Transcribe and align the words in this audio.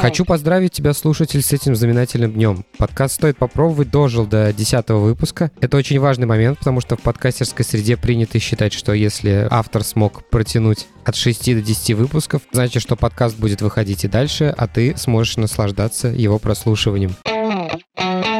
Хочу 0.00 0.24
поздравить 0.24 0.72
тебя, 0.72 0.94
слушатель, 0.94 1.42
с 1.42 1.52
этим 1.52 1.74
знаменательным 1.74 2.32
днем. 2.32 2.64
Подкаст 2.78 3.16
«Стоит 3.16 3.36
попробовать» 3.36 3.90
дожил 3.90 4.26
до 4.26 4.52
10 4.52 4.90
выпуска. 4.90 5.50
Это 5.60 5.76
очень 5.76 5.98
важный 5.98 6.26
момент, 6.26 6.58
потому 6.58 6.80
что 6.80 6.96
в 6.96 7.00
подкастерской 7.00 7.64
среде 7.64 7.96
принято 7.96 8.38
считать, 8.38 8.72
что 8.72 8.92
если 8.92 9.48
автор 9.50 9.82
смог 9.82 10.28
протянуть 10.30 10.86
от 11.04 11.16
6 11.16 11.54
до 11.54 11.62
10 11.62 11.94
выпусков, 11.96 12.42
значит, 12.52 12.80
что 12.80 12.94
подкаст 12.94 13.36
будет 13.36 13.60
выходить 13.60 14.04
и 14.04 14.08
дальше, 14.08 14.54
а 14.56 14.68
ты 14.68 14.96
сможешь 14.96 15.36
наслаждаться 15.36 16.08
его 16.08 16.38
прослушиванием. 16.38 17.16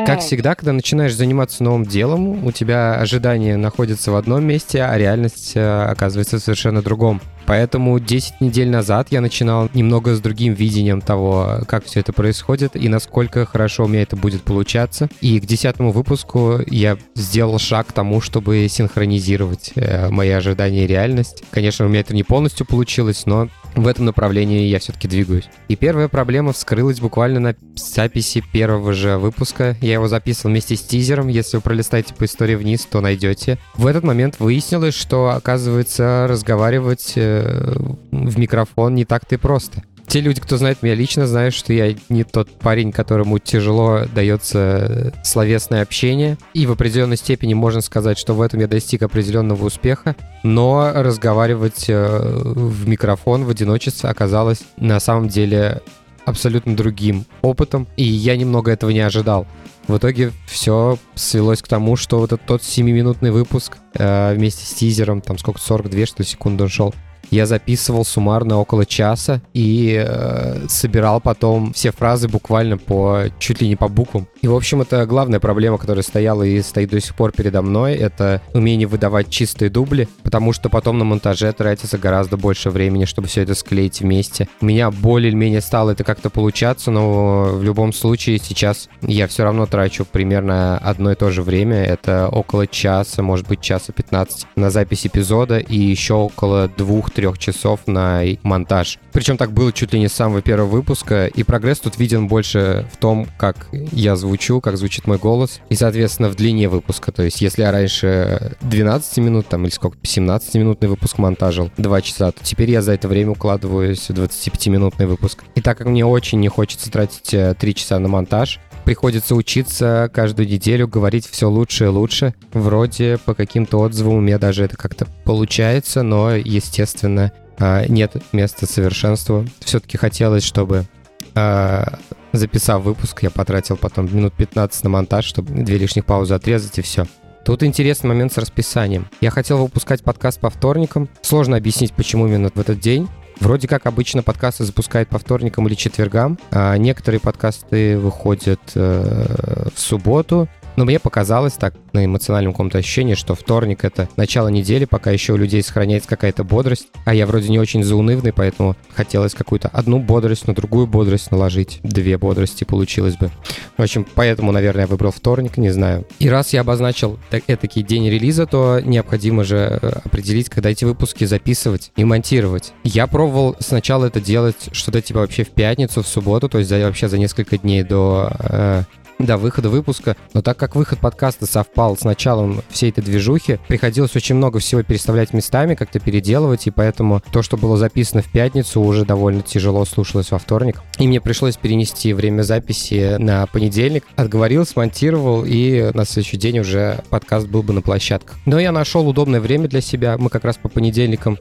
Как 0.09 0.21
всегда, 0.21 0.55
когда 0.55 0.73
начинаешь 0.73 1.15
заниматься 1.15 1.63
новым 1.63 1.85
делом, 1.85 2.47
у 2.47 2.51
тебя 2.51 2.95
ожидания 2.95 3.59
находятся 3.59 4.11
в 4.11 4.17
одном 4.17 4.43
месте, 4.43 4.83
а 4.83 4.97
реальность 4.97 5.53
э, 5.55 5.83
оказывается 5.83 6.39
в 6.39 6.41
совершенно 6.41 6.81
другом. 6.81 7.21
Поэтому 7.45 7.99
10 7.99 8.41
недель 8.41 8.71
назад 8.71 9.09
я 9.11 9.21
начинал 9.21 9.69
немного 9.75 10.15
с 10.15 10.21
другим 10.21 10.55
видением 10.55 11.03
того, 11.03 11.61
как 11.67 11.85
все 11.85 12.01
это 12.01 12.15
происходит 12.15 12.75
и 12.75 12.89
насколько 12.89 13.45
хорошо 13.45 13.85
у 13.85 13.89
меня 13.89 14.03
это 14.03 14.17
будет 14.17 14.43
получаться. 14.43 15.09
И 15.21 15.41
к 15.41 15.47
десятому 15.47 15.91
выпуску 15.93 16.61
я 16.67 16.97
сделал 17.15 17.59
шаг 17.59 17.89
к 17.89 17.93
тому, 17.93 18.23
чтобы 18.23 18.67
синхронизировать 18.69 19.73
э, 19.75 20.09
мои 20.09 20.31
ожидания 20.31 20.85
и 20.85 20.87
реальность. 20.87 21.43
Конечно, 21.51 21.85
у 21.85 21.89
меня 21.89 22.01
это 22.01 22.15
не 22.15 22.23
полностью 22.23 22.67
получилось, 22.67 23.25
но 23.27 23.49
в 23.79 23.87
этом 23.87 24.07
направлении 24.07 24.63
я 24.63 24.79
все-таки 24.79 25.09
двигаюсь. 25.09 25.49
И 25.69 25.77
первая 25.77 26.09
проблема 26.09 26.53
вскрылась 26.53 27.01
буквально 27.01 27.41
на 27.41 27.55
записи 27.77 28.43
первого 28.53 28.93
же 28.93 29.19
выпуска. 29.19 29.77
Я 29.81 29.95
его 29.95 30.09
записывал 30.09 30.51
вместе 30.51 30.77
с 30.77 30.83
тизером. 30.83 31.29
Если 31.29 31.57
вы 31.57 31.63
пролистаете 31.63 32.15
по 32.15 32.25
истории 32.25 32.57
вниз, 32.57 32.87
то 32.91 33.01
найдете. 33.01 33.59
В 33.75 33.87
этот 33.87 34.05
момент 34.05 34.37
выяснилось, 34.41 34.95
что, 34.95 35.31
оказывается, 35.31 36.27
разговаривать 36.29 37.13
э, 37.17 37.77
в 38.11 38.39
микрофон 38.39 38.95
не 38.95 39.05
так-то 39.05 39.37
и 39.37 39.39
просто 39.39 39.83
те 40.09 40.23
люди, 40.23 40.41
кто 40.41 40.57
знает 40.57 40.83
меня 40.83 40.95
лично, 40.95 41.27
знают, 41.27 41.55
что 41.55 41.73
я 41.75 41.95
не 42.09 42.25
тот 42.25 42.49
парень, 42.49 42.93
которому 42.93 43.39
тяжело 43.39 44.07
дается 44.15 45.13
словесное 45.23 45.83
общение. 45.83 46.39
И 46.55 46.67
в 46.67 46.73
определенной 46.73 47.19
степени 47.19 47.53
можно 47.53 47.83
сказать, 47.83 48.19
что 48.19 48.33
в 48.33 48.41
этом 48.41 48.61
я 48.61 48.69
достиг 48.69 49.03
определенного 49.03 49.67
успеха. 49.67 50.17
Но 50.43 50.93
разговаривать 50.95 51.85
э, 51.89 52.33
в 52.33 52.89
микрофон 52.89 53.45
в 53.45 53.51
одиночестве 53.51 54.09
оказалось 54.09 54.63
на 54.79 54.99
самом 54.99 55.29
деле 55.29 55.83
абсолютно 56.25 56.75
другим 56.75 57.27
опытом. 57.43 57.87
И 57.97 58.05
я 58.05 58.37
немного 58.37 58.71
этого 58.71 58.91
не 58.91 59.01
ожидал. 59.01 59.47
В 59.89 59.97
итоге 59.99 60.33
все 60.47 60.99
свелось 61.15 61.61
к 61.61 61.69
тому, 61.69 61.97
что 61.97 62.19
вот 62.19 62.33
этот 62.33 62.47
тот 62.47 62.63
7-минутный 62.63 63.31
выпуск 63.31 63.77
э, 63.95 64.35
вместе 64.35 64.65
с 64.65 64.73
тизером, 64.73 65.21
там 65.21 65.37
сколько, 65.37 65.61
42 65.61 66.07
что 66.07 66.25
секунды 66.25 66.65
он 66.65 66.71
шел, 66.71 66.95
я 67.31 67.47
записывал 67.47 68.05
суммарно 68.05 68.59
около 68.59 68.87
часа 68.87 69.41
и 69.55 70.05
э, 70.07 70.67
собирал 70.69 71.21
потом 71.21 71.73
все 71.73 71.91
фразы 71.91 72.29
буквально 72.29 72.79
по 72.79 73.25
чуть 73.39 73.61
ли 73.61 73.69
не 73.69 73.77
по 73.77 73.89
буквам. 73.89 74.27
И, 74.43 74.49
в 74.49 74.55
общем, 74.55 74.81
это 74.81 75.07
главная 75.07 75.41
проблема, 75.41 75.79
которая 75.79 76.03
стояла 76.03 76.43
и 76.43 76.61
стоит 76.63 76.91
до 76.91 77.01
сих 77.01 77.15
пор 77.15 77.33
передо 77.33 77.63
мной, 77.63 77.95
это 77.95 78.41
умение 78.55 78.87
выдавать 78.87 79.31
чистые 79.31 79.71
дубли, 79.71 80.09
потому 80.23 80.53
что 80.53 80.69
потом 80.69 80.99
на 80.99 81.05
монтаже 81.05 81.53
тратится 81.53 81.99
гораздо 81.99 82.37
больше 82.37 82.71
времени, 82.71 83.05
чтобы 83.05 83.29
все 83.29 83.43
это 83.43 83.55
склеить 83.55 84.01
вместе. 84.01 84.49
У 84.61 84.67
меня 84.67 84.91
более-менее 84.91 85.61
стало 85.61 85.91
это 85.91 86.05
как-то 86.05 86.31
получаться, 86.31 86.91
но 86.91 87.45
в 87.53 87.63
любом 87.63 87.93
случае 87.93 88.39
сейчас 88.39 88.89
я 89.03 89.27
все 89.27 89.45
равно 89.45 89.67
трачу 89.67 90.05
примерно 90.05 90.79
одно 90.79 91.13
и 91.13 91.15
то 91.15 91.31
же 91.31 91.43
время. 91.43 91.85
Это 91.85 92.29
около 92.29 92.67
часа, 92.67 93.23
может 93.23 93.49
быть, 93.49 93.61
часа 93.61 93.93
15 93.93 94.47
на 94.57 94.71
запись 94.71 95.07
эпизода 95.07 95.59
и 95.59 95.77
еще 95.77 96.15
около 96.15 96.69
двух 96.69 97.11
трех 97.19 97.37
часов 97.37 97.81
на 97.89 98.23
монтаж. 98.45 99.01
Причем 99.11 99.37
так 99.37 99.51
было 99.51 99.73
чуть 99.73 99.93
ли 99.93 99.99
не 99.99 100.07
с 100.07 100.13
самого 100.13 100.41
первого 100.41 100.69
выпуска, 100.69 101.27
и 101.27 101.43
прогресс 101.43 101.81
тут 101.81 101.99
виден 101.99 102.29
больше 102.29 102.87
в 102.93 102.97
том, 102.97 103.27
как 103.37 103.67
я 103.73 104.15
звучу, 104.15 104.61
как 104.61 104.77
звучит 104.77 105.09
мой 105.09 105.19
голос, 105.19 105.61
и, 105.69 105.75
соответственно, 105.75 106.29
в 106.29 106.37
длине 106.37 106.69
выпуска. 106.69 107.11
То 107.11 107.25
есть, 107.25 107.41
если 107.41 107.63
я 107.63 107.73
раньше 107.73 108.57
12 108.61 109.19
минут, 109.19 109.49
там, 109.49 109.65
или 109.65 109.73
сколько, 109.73 109.99
17-минутный 109.99 110.87
выпуск 110.87 111.19
монтажил, 111.19 111.73
2 111.77 112.03
часа, 112.03 112.31
то 112.31 112.45
теперь 112.45 112.71
я 112.71 112.83
за 112.83 112.93
это 112.93 113.09
время 113.09 113.33
укладываюсь 113.33 114.09
в 114.09 114.11
25-минутный 114.11 115.07
выпуск. 115.07 115.43
И 115.57 115.61
так 115.61 115.77
как 115.77 115.89
мне 115.89 116.07
очень 116.07 116.39
не 116.39 116.49
хочется 116.49 116.89
тратить 116.89 117.31
3 117.31 117.37
э, 117.61 117.73
часа 117.73 117.99
на 117.99 118.07
монтаж, 118.07 118.61
приходится 118.89 119.35
учиться 119.35 120.11
каждую 120.15 120.49
неделю 120.49 120.89
говорить 120.89 121.29
все 121.29 121.51
лучше 121.51 121.85
и 121.85 121.89
лучше. 121.89 122.35
Вроде 122.55 123.19
по 123.19 123.35
каким-то 123.35 123.81
отзывам 123.81 124.15
у 124.15 124.21
меня 124.23 124.39
даже 124.39 124.65
это 124.65 124.79
как-то 124.79 125.07
получается, 125.27 126.03
но, 126.03 126.35
естественно, 126.35 127.31
а, 127.59 127.85
нет 127.87 128.17
места 128.33 128.65
совершенству. 128.65 129.45
Все-таки 129.61 129.99
хотелось, 129.99 130.43
чтобы 130.43 130.87
а, 131.35 131.99
записав 132.33 132.83
выпуск, 132.83 133.23
я 133.25 133.29
потратил 133.29 133.77
потом 133.77 134.07
минут 134.11 134.33
15 134.33 134.85
на 134.85 134.89
монтаж, 134.89 135.27
чтобы 135.27 135.53
две 135.65 135.77
лишних 135.77 136.07
паузы 136.07 136.33
отрезать 136.33 136.79
и 136.79 136.81
все. 136.81 137.05
Тут 137.45 137.65
интересный 137.65 138.09
момент 138.09 138.33
с 138.33 138.39
расписанием. 138.39 139.07
Я 139.21 139.31
хотел 139.31 139.59
выпускать 139.59 140.03
подкаст 140.03 140.41
по 140.41 140.49
вторникам. 140.49 141.11
Сложно 141.21 141.59
объяснить, 141.59 141.93
почему 141.93 142.27
именно 142.27 142.49
в 142.49 142.59
этот 142.59 142.81
день. 142.81 143.07
Вроде 143.41 143.69
как 143.69 143.87
обычно 143.87 144.23
подкасты 144.23 144.65
запускают 144.65 145.09
по 145.09 145.19
вторникам 145.19 145.69
или 145.69 145.75
четвергам, 145.75 146.39
а 146.51 146.77
некоторые 146.77 147.21
подкасты 147.21 147.97
выходят 147.97 148.61
э, 148.75 149.69
в 149.75 149.79
субботу, 149.79 150.49
но 150.79 150.85
мне 150.85 151.01
показалось 151.01 151.55
так 151.55 151.75
на 151.93 152.05
эмоциональном 152.05 152.53
каком-то 152.53 152.79
ощущении, 152.79 153.15
что 153.15 153.35
вторник— 153.35 153.81
это 153.83 154.09
начало 154.17 154.47
недели, 154.47 154.85
пока 154.85 155.11
еще 155.11 155.33
у 155.33 155.37
людей 155.37 155.61
сохраняется 155.61 156.09
какая-то 156.09 156.45
бодрость. 156.45 156.87
А 157.05 157.13
я 157.13 157.27
вроде 157.27 157.49
не 157.49 157.59
очень 157.59 157.83
заунывный, 157.83 158.33
поэтому 158.33 158.77
хотелось 158.95 159.35
какую-то 159.35 159.67
одну 159.73 159.99
бодрость 159.99 160.47
на 160.47 160.55
другую 160.55 160.87
бодрость 160.87 161.33
наложить. 161.33 161.81
Две 161.83 162.17
бодрости 162.17 162.63
получилось 162.63 163.17
бы. 163.17 163.33
В 163.77 163.83
общем, 163.83 164.07
поэтому, 164.15 164.53
наверное, 164.53 164.83
я 164.83 164.87
выбрал 164.87 165.11
вторник, 165.11 165.57
не 165.57 165.71
знаю. 165.71 166.07
И 166.21 166.29
раз 166.29 166.53
я 166.53 166.61
обозначил 166.61 167.19
этакий 167.33 167.83
день 167.83 168.09
релиза, 168.09 168.47
то 168.47 168.81
необходимо 168.81 169.43
же 169.43 169.81
э, 169.83 169.89
определить, 170.05 170.49
когда 170.49 170.71
эти 170.71 170.85
выпуски 170.85 171.25
записывать 171.25 171.91
и 171.97 172.05
монтировать. 172.05 172.73
Я 172.85 173.09
пробовал 173.09 173.57
сначала 173.59 174.07
это 174.07 174.21
делать 174.21 174.69
что-то 174.71 175.03
типа 175.03 175.21
вообще 175.21 175.43
в 175.43 175.51
пятницу, 175.51 176.05
в 176.05 176.07
субботу, 176.07 176.49
то 176.49 176.59
есть 176.59 176.71
за, 176.71 176.79
вообще 176.79 177.09
за 177.09 177.19
несколько 177.19 177.59
дней 177.59 177.83
до 177.83 178.31
э, 178.39 178.83
до 179.19 179.37
выхода 179.37 179.69
выпуска. 179.69 180.17
Но 180.35 180.43
так 180.43 180.57
как 180.57 180.77
выход 180.77 180.99
подкаста 181.01 181.47
совпал 181.47 181.97
с 181.97 182.05
началом 182.05 182.63
всей 182.69 182.91
этой 182.91 183.03
движухи, 183.03 183.59
приходилось 183.69 184.15
очень 184.17 184.37
много 184.37 184.59
всего 184.59 184.83
переставлять 184.83 185.33
местами, 185.33 185.75
как-то 185.75 186.01
переделывать, 186.01 186.67
и 186.67 186.71
поэтому 186.71 187.23
то, 187.33 187.43
что 187.43 187.57
было 187.57 187.77
записано 187.77 188.23
в 188.23 188.31
пятницу, 188.31 188.81
уже 188.81 189.05
довольно 189.05 189.43
тяжело 189.43 189.85
слушалось 189.85 190.31
во 190.31 190.39
вторник. 190.39 190.83
И 190.99 191.07
мне 191.07 191.21
пришлось 191.21 191.57
перенести 191.57 192.13
время 192.13 192.43
записи 192.43 193.17
на 193.19 193.47
понедельник. 193.47 194.05
Отговорил, 194.17 194.65
смонтировал, 194.65 195.45
и 195.45 195.91
на 195.95 196.05
следующий 196.05 196.37
день 196.37 196.61
уже 196.61 197.03
подкаст 197.11 197.49
был 197.49 197.63
бы 197.63 197.73
на 197.73 197.83
площадках. 197.83 198.37
Но 198.47 198.59
я 198.59 198.73
нашел 198.73 199.09
удобное 199.09 199.41
время 199.41 199.69
для 199.69 199.81
себя. 199.81 200.17
Мы 200.19 200.31
как 200.31 200.45
раз 200.45 200.57
по 200.57 200.69
понедельникам 200.69 201.39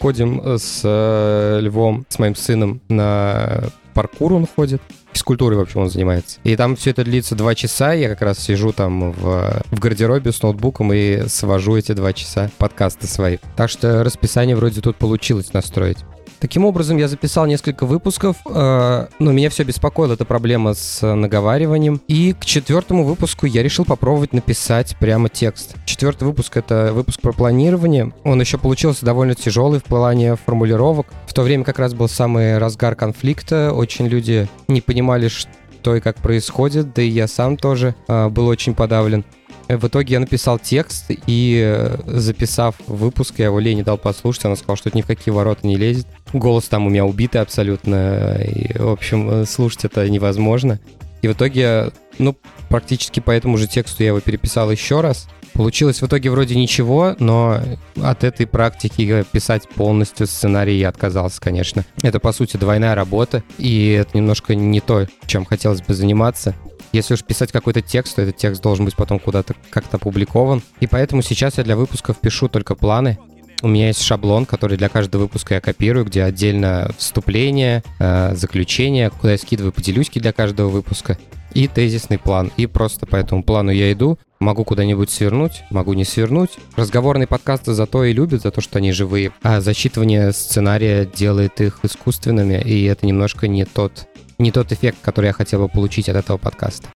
ходим 0.00 0.42
с 0.58 0.80
э, 0.82 1.60
Львом, 1.60 2.04
с 2.08 2.18
моим 2.18 2.34
сыном 2.34 2.80
на 2.88 3.64
паркур 3.92 4.32
он 4.32 4.46
ходит 4.46 4.80
физкультурой 5.12 5.58
вообще 5.58 5.78
он 5.78 5.90
занимается. 5.90 6.38
И 6.44 6.56
там 6.56 6.76
все 6.76 6.90
это 6.90 7.04
длится 7.04 7.34
два 7.34 7.54
часа, 7.54 7.92
я 7.92 8.08
как 8.08 8.22
раз 8.22 8.38
сижу 8.38 8.72
там 8.72 9.12
в, 9.12 9.62
в 9.70 9.78
гардеробе 9.78 10.32
с 10.32 10.42
ноутбуком 10.42 10.92
и 10.92 11.28
свожу 11.28 11.76
эти 11.76 11.92
два 11.92 12.12
часа 12.12 12.50
подкасты 12.58 13.06
свои. 13.06 13.38
Так 13.56 13.70
что 13.70 14.02
расписание 14.02 14.56
вроде 14.56 14.80
тут 14.80 14.96
получилось 14.96 15.52
настроить. 15.52 15.98
Таким 16.42 16.64
образом, 16.64 16.96
я 16.96 17.06
записал 17.06 17.46
несколько 17.46 17.86
выпусков, 17.86 18.36
э, 18.44 19.06
но 19.20 19.30
меня 19.30 19.48
все 19.48 19.62
беспокоила 19.62 20.14
эта 20.14 20.24
проблема 20.24 20.74
с 20.74 21.00
наговариванием. 21.14 22.00
И 22.08 22.32
к 22.32 22.44
четвертому 22.44 23.04
выпуску 23.04 23.46
я 23.46 23.62
решил 23.62 23.84
попробовать 23.84 24.32
написать 24.32 24.96
прямо 24.98 25.28
текст. 25.28 25.76
Четвертый 25.84 26.24
выпуск— 26.24 26.56
это 26.58 26.90
выпуск 26.92 27.20
про 27.20 27.32
планирование. 27.32 28.12
Он 28.24 28.40
еще 28.40 28.58
получился 28.58 29.06
довольно 29.06 29.36
тяжелый 29.36 29.78
в 29.78 29.84
плане 29.84 30.34
формулировок. 30.34 31.06
В 31.28 31.32
то 31.32 31.42
время 31.42 31.62
как 31.62 31.78
раз 31.78 31.94
был 31.94 32.08
самый 32.08 32.58
разгар 32.58 32.96
конфликта. 32.96 33.72
Очень 33.72 34.08
люди 34.08 34.48
не 34.66 34.80
понимали, 34.80 35.28
что 35.28 35.94
и 35.94 36.00
как 36.00 36.16
происходит, 36.16 36.92
да 36.92 37.02
и 37.02 37.08
я 37.08 37.28
сам 37.28 37.56
тоже 37.56 37.94
э, 38.08 38.28
был 38.30 38.48
очень 38.48 38.74
подавлен. 38.74 39.24
В 39.68 39.86
итоге 39.86 40.14
я 40.14 40.20
написал 40.20 40.58
текст 40.58 41.06
и, 41.26 41.62
э, 41.64 41.96
записав 42.06 42.76
выпуск, 42.86 43.34
я 43.38 43.46
его 43.46 43.58
Лене 43.58 43.82
дал 43.82 43.98
послушать, 43.98 44.44
она 44.44 44.56
сказала, 44.56 44.76
что 44.76 44.88
это 44.88 44.98
ни 44.98 45.02
в 45.02 45.06
какие 45.06 45.32
ворота 45.32 45.66
не 45.66 45.76
лезет. 45.76 46.06
Голос 46.32 46.68
там 46.68 46.86
у 46.86 46.90
меня 46.90 47.04
убитый 47.04 47.40
абсолютно, 47.40 48.34
и, 48.42 48.76
в 48.78 48.88
общем, 48.88 49.30
э, 49.30 49.46
слушать 49.46 49.84
это 49.84 50.08
невозможно. 50.08 50.80
И 51.22 51.28
в 51.28 51.32
итоге, 51.32 51.92
ну, 52.18 52.36
практически 52.68 53.20
по 53.20 53.30
этому 53.30 53.56
же 53.56 53.68
тексту 53.68 54.02
я 54.02 54.08
его 54.08 54.20
переписал 54.20 54.70
еще 54.70 55.00
раз, 55.00 55.28
Получилось 55.52 56.00
в 56.00 56.06
итоге 56.06 56.30
вроде 56.30 56.54
ничего, 56.54 57.14
но 57.18 57.60
от 58.02 58.24
этой 58.24 58.46
практики 58.46 59.24
писать 59.32 59.68
полностью 59.68 60.26
сценарий 60.26 60.78
я 60.78 60.88
отказался, 60.88 61.40
конечно. 61.40 61.84
Это, 62.02 62.20
по 62.20 62.32
сути, 62.32 62.56
двойная 62.56 62.94
работа, 62.94 63.42
и 63.58 63.90
это 63.90 64.16
немножко 64.16 64.54
не 64.54 64.80
то, 64.80 65.06
чем 65.26 65.44
хотелось 65.44 65.82
бы 65.82 65.92
заниматься. 65.92 66.54
Если 66.92 67.14
уж 67.14 67.22
писать 67.22 67.52
какой-то 67.52 67.80
текст, 67.80 68.16
то 68.16 68.22
этот 68.22 68.36
текст 68.36 68.62
должен 68.62 68.84
быть 68.84 68.96
потом 68.96 69.18
куда-то 69.18 69.54
как-то 69.70 69.96
опубликован. 69.96 70.62
И 70.80 70.86
поэтому 70.86 71.22
сейчас 71.22 71.58
я 71.58 71.64
для 71.64 71.76
выпусков 71.76 72.18
пишу 72.18 72.48
только 72.48 72.74
планы, 72.74 73.18
у 73.62 73.68
меня 73.68 73.88
есть 73.88 74.02
шаблон, 74.02 74.44
который 74.44 74.76
для 74.76 74.88
каждого 74.88 75.22
выпуска 75.22 75.54
я 75.54 75.60
копирую, 75.60 76.04
где 76.04 76.24
отдельно 76.24 76.90
вступление, 76.98 77.84
э, 78.00 78.34
заключение, 78.34 79.10
куда 79.10 79.32
я 79.32 79.38
скидываю 79.38 79.72
поделюськи 79.72 80.18
для 80.18 80.32
каждого 80.32 80.68
выпуска 80.68 81.16
и 81.54 81.68
тезисный 81.68 82.18
план. 82.18 82.50
И 82.56 82.66
просто 82.66 83.06
по 83.06 83.14
этому 83.14 83.44
плану 83.44 83.70
я 83.70 83.92
иду, 83.92 84.18
могу 84.40 84.64
куда-нибудь 84.64 85.10
свернуть, 85.10 85.62
могу 85.70 85.92
не 85.92 86.04
свернуть. 86.04 86.50
Разговорные 86.74 87.28
подкасты 87.28 87.72
зато 87.72 88.04
и 88.04 88.12
любят, 88.12 88.42
за 88.42 88.50
то, 88.50 88.60
что 88.60 88.78
они 88.78 88.90
живые. 88.90 89.30
А 89.42 89.60
зачитывание 89.60 90.32
сценария 90.32 91.06
делает 91.06 91.60
их 91.60 91.80
искусственными, 91.84 92.60
и 92.60 92.84
это 92.84 93.06
немножко 93.06 93.46
не 93.46 93.64
тот, 93.64 94.08
не 94.42 94.52
тот 94.52 94.72
эффект, 94.72 94.98
который 95.02 95.26
я 95.26 95.32
хотел 95.32 95.60
бы 95.60 95.68
получить 95.68 96.08
от 96.08 96.16
этого 96.16 96.36
подкаста. 96.36 96.88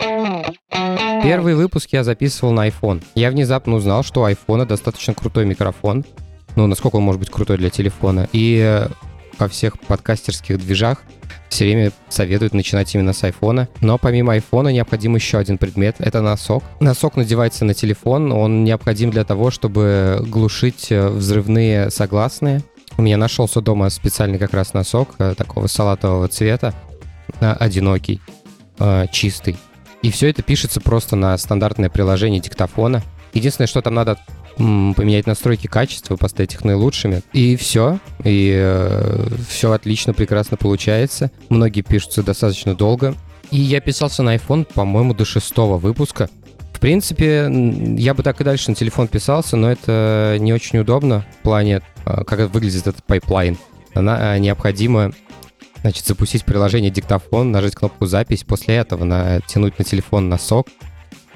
Первый 1.23 1.55
выпуск 1.55 1.89
я 1.93 2.05
записывал 2.05 2.53
на 2.53 2.69
iPhone. 2.69 3.03
Я 3.15 3.31
внезапно 3.31 3.77
узнал, 3.77 4.03
что 4.03 4.23
у 4.23 4.29
iPhone 4.29 4.67
достаточно 4.67 5.15
крутой 5.15 5.47
микрофон, 5.47 6.05
ну, 6.57 6.67
насколько 6.67 6.97
он 6.97 7.03
может 7.03 7.21
быть 7.21 7.31
крутой 7.31 7.59
для 7.59 7.71
телефона. 7.71 8.29
И 8.33 8.61
э, 8.63 8.89
во 9.39 9.49
всех 9.49 9.79
подкастерских 9.79 10.59
движах 10.59 11.03
все 11.49 11.65
время 11.65 11.93
советуют 12.09 12.55
начинать 12.55 12.95
именно 12.95 13.13
с 13.13 13.23
айфона. 13.25 13.69
Но 13.81 13.99
помимо 13.99 14.33
айфона 14.33 14.69
необходим 14.69 15.15
еще 15.15 15.39
один 15.39 15.59
предмет— 15.59 15.97
это 15.99 16.23
носок. 16.23 16.65
Носок 16.81 17.17
надевается 17.17 17.65
на 17.65 17.75
телефон, 17.75 18.33
он 18.33 18.65
необходим 18.65 19.11
для 19.11 19.25
того, 19.25 19.51
чтобы 19.51 20.23
глушить 20.27 20.91
э, 20.91 21.09
взрывные 21.09 21.91
согласные. 21.91 22.63
У 22.99 23.03
меня 23.03 23.19
нашелся 23.19 23.61
дома 23.61 23.91
специальный 23.91 24.39
как 24.39 24.55
раз 24.55 24.73
носок 24.73 25.11
э, 25.19 25.35
такого 25.37 25.67
салатового 25.67 26.29
цвета, 26.29 26.75
одинокий, 27.41 28.21
чистый. 29.13 29.57
И 30.03 30.11
все 30.11 30.29
это 30.29 30.43
пишется 30.43 30.81
просто 30.81 31.17
на 31.17 31.37
стандартное 31.37 31.91
приложение 31.91 32.41
диктофона. 32.41 33.03
Единственное, 33.33 33.67
что 33.67 33.83
там 33.83 33.95
надо 33.95 34.19
поменять 34.57 35.27
настройки 35.27 35.67
качества, 35.67 36.17
поставить 36.17 36.55
их 36.55 36.65
наилучшими. 36.65 37.23
И 37.33 37.57
все. 37.57 37.99
И 38.25 38.55
э, 38.57 39.29
все 39.49 39.73
отлично, 39.73 40.15
прекрасно 40.15 40.57
получается. 40.57 41.31
Многие 41.51 41.83
пишутся 41.83 42.23
достаточно 42.23 42.75
долго. 42.75 43.15
И 43.51 43.59
я 43.59 43.81
писался 43.81 44.23
на 44.23 44.37
iPhone, 44.37 44.65
по-моему, 44.65 45.15
до 45.15 45.25
шестого 45.25 45.77
выпуска. 45.77 46.31
В 46.73 46.81
принципе, 46.81 47.51
я 47.97 48.15
бы 48.15 48.23
так 48.23 48.41
и 48.41 48.45
дальше 48.45 48.71
на 48.71 48.75
телефон 48.75 49.09
писался, 49.09 49.57
но 49.57 49.71
это 49.71 50.37
не 50.41 50.53
очень 50.53 50.79
удобно 50.79 51.27
в 51.41 51.43
плане, 51.43 51.83
э, 52.05 52.25
как 52.25 52.51
выглядит 52.51 52.87
этот 52.87 53.05
pipeline. 53.05 53.59
Она 53.95 54.37
э, 54.37 54.39
необходимо 54.39 55.13
значит, 55.87 56.05
запустить 56.05 56.45
приложение 56.45 56.91
диктофон, 56.91 57.53
нажать 57.53 57.77
кнопку 57.77 58.07
запись, 58.07 58.43
после 58.43 58.75
этого 58.75 59.05
натянуть 59.05 59.79
на 59.79 59.85
телефон 59.85 60.29
носок, 60.29 60.67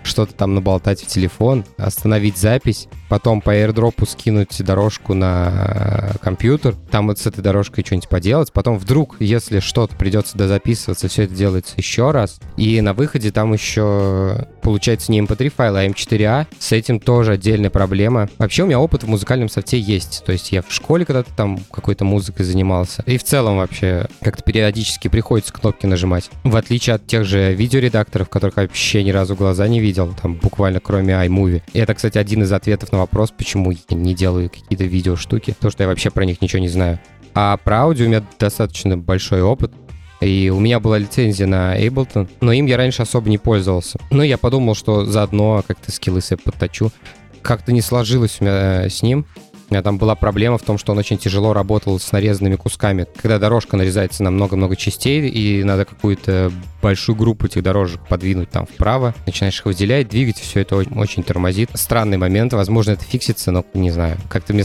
что-то 0.02 0.34
там 0.34 0.56
наболтать 0.56 1.00
в 1.00 1.06
телефон, 1.06 1.64
остановить 1.76 2.36
запись, 2.36 2.88
потом 3.08 3.42
по 3.42 3.54
airdrop 3.54 4.04
скинуть 4.08 4.60
дорожку 4.64 5.14
на 5.14 5.52
э, 5.52 6.18
компьютер, 6.20 6.74
там 6.90 7.06
вот 7.06 7.20
с 7.20 7.28
этой 7.28 7.42
дорожкой 7.42 7.84
что-нибудь 7.84 8.08
поделать, 8.08 8.52
потом 8.52 8.76
вдруг, 8.76 9.20
если 9.20 9.60
что-то 9.60 9.94
придется 9.94 10.36
дозаписываться, 10.36 11.06
все 11.06 11.24
это 11.24 11.34
делается 11.34 11.74
еще 11.76 12.10
раз, 12.10 12.40
и 12.56 12.80
на 12.80 12.92
выходе 12.92 13.30
там 13.30 13.52
еще 13.52 14.48
получается 14.60 15.12
не 15.12 15.20
mp3 15.20 15.50
файл, 15.50 15.76
а 15.76 15.86
m4a, 15.86 16.46
с 16.58 16.72
этим 16.72 17.00
тоже 17.00 17.32
отдельная 17.32 17.70
проблема. 17.70 18.28
Вообще 18.38 18.62
у 18.62 18.66
меня 18.66 18.80
опыт 18.80 19.02
в 19.02 19.08
музыкальном 19.08 19.48
софте 19.48 19.78
есть, 19.78 20.22
то 20.24 20.32
есть 20.32 20.52
я 20.52 20.62
в 20.62 20.72
школе 20.72 21.04
когда-то 21.04 21.30
там 21.34 21.58
какой-то 21.70 22.04
музыкой 22.04 22.44
занимался, 22.44 23.02
и 23.06 23.18
в 23.18 23.24
целом 23.24 23.58
вообще 23.58 24.06
как-то 24.22 24.42
периодически 24.42 25.08
приходится 25.08 25.52
кнопки 25.52 25.86
нажимать, 25.86 26.30
в 26.44 26.56
отличие 26.56 26.96
от 26.96 27.06
тех 27.06 27.24
же 27.24 27.54
видеоредакторов, 27.54 28.28
которых 28.28 28.56
вообще 28.56 29.02
ни 29.02 29.10
разу 29.10 29.34
глаза 29.34 29.66
не 29.68 29.80
видел, 29.80 30.14
там 30.20 30.34
буквально 30.34 30.80
кроме 30.80 31.14
iMovie. 31.14 31.62
И 31.72 31.78
это, 31.78 31.94
кстати, 31.94 32.18
один 32.18 32.42
из 32.42 32.52
ответов 32.52 32.92
на 32.92 32.98
вопрос, 32.98 33.30
почему 33.30 33.70
я 33.70 33.78
не 33.90 34.14
делаю 34.14 34.50
какие-то 34.50 34.84
видео 34.84 35.16
штуки, 35.16 35.54
то, 35.58 35.70
что 35.70 35.82
я 35.82 35.88
вообще 35.88 36.10
про 36.10 36.24
них 36.24 36.40
ничего 36.40 36.60
не 36.60 36.68
знаю. 36.68 36.98
А 37.34 37.56
про 37.58 37.82
аудио 37.82 38.06
у 38.06 38.08
меня 38.08 38.24
достаточно 38.38 38.98
большой 38.98 39.42
опыт. 39.42 39.72
И 40.20 40.50
у 40.50 40.60
меня 40.60 40.80
была 40.80 40.98
лицензия 40.98 41.46
на 41.46 41.78
Ableton, 41.80 42.28
но 42.40 42.52
им 42.52 42.66
я 42.66 42.76
раньше 42.76 43.02
особо 43.02 43.28
не 43.30 43.38
пользовался. 43.38 43.98
Но 44.10 44.22
я 44.22 44.36
подумал, 44.36 44.74
что 44.74 45.04
заодно 45.04 45.64
как-то 45.66 45.90
скиллы 45.90 46.20
себе 46.20 46.36
подточу. 46.36 46.92
Как-то 47.42 47.72
не 47.72 47.80
сложилось 47.80 48.36
у 48.40 48.44
меня 48.44 48.88
с 48.90 49.02
ним. 49.02 49.26
Меня 49.70 49.82
там 49.82 49.98
была 49.98 50.14
проблема 50.16 50.58
в 50.58 50.62
том, 50.62 50.78
что 50.78 50.92
он 50.92 50.98
очень 50.98 51.16
тяжело 51.16 51.52
работал 51.52 51.98
с 51.98 52.10
нарезанными 52.12 52.56
кусками. 52.56 53.06
Когда 53.16 53.38
дорожка 53.38 53.76
нарезается 53.76 54.22
на 54.24 54.30
много-много 54.30 54.76
частей, 54.76 55.28
и 55.28 55.62
надо 55.62 55.84
какую-то 55.84 56.52
большую 56.82 57.16
группу 57.16 57.46
этих 57.46 57.62
дорожек 57.62 58.00
подвинуть 58.08 58.50
там 58.50 58.66
вправо, 58.66 59.14
начинаешь 59.26 59.58
их 59.60 59.66
выделять, 59.66 60.08
двигать, 60.08 60.38
все 60.38 60.60
это 60.60 60.76
очень 60.76 61.22
тормозит. 61.22 61.70
Странный 61.74 62.16
момент, 62.16 62.52
возможно, 62.52 62.92
это 62.92 63.04
фиксится, 63.04 63.52
но 63.52 63.64
не 63.74 63.90
знаю. 63.90 64.16
Как-то 64.28 64.52
мне 64.52 64.64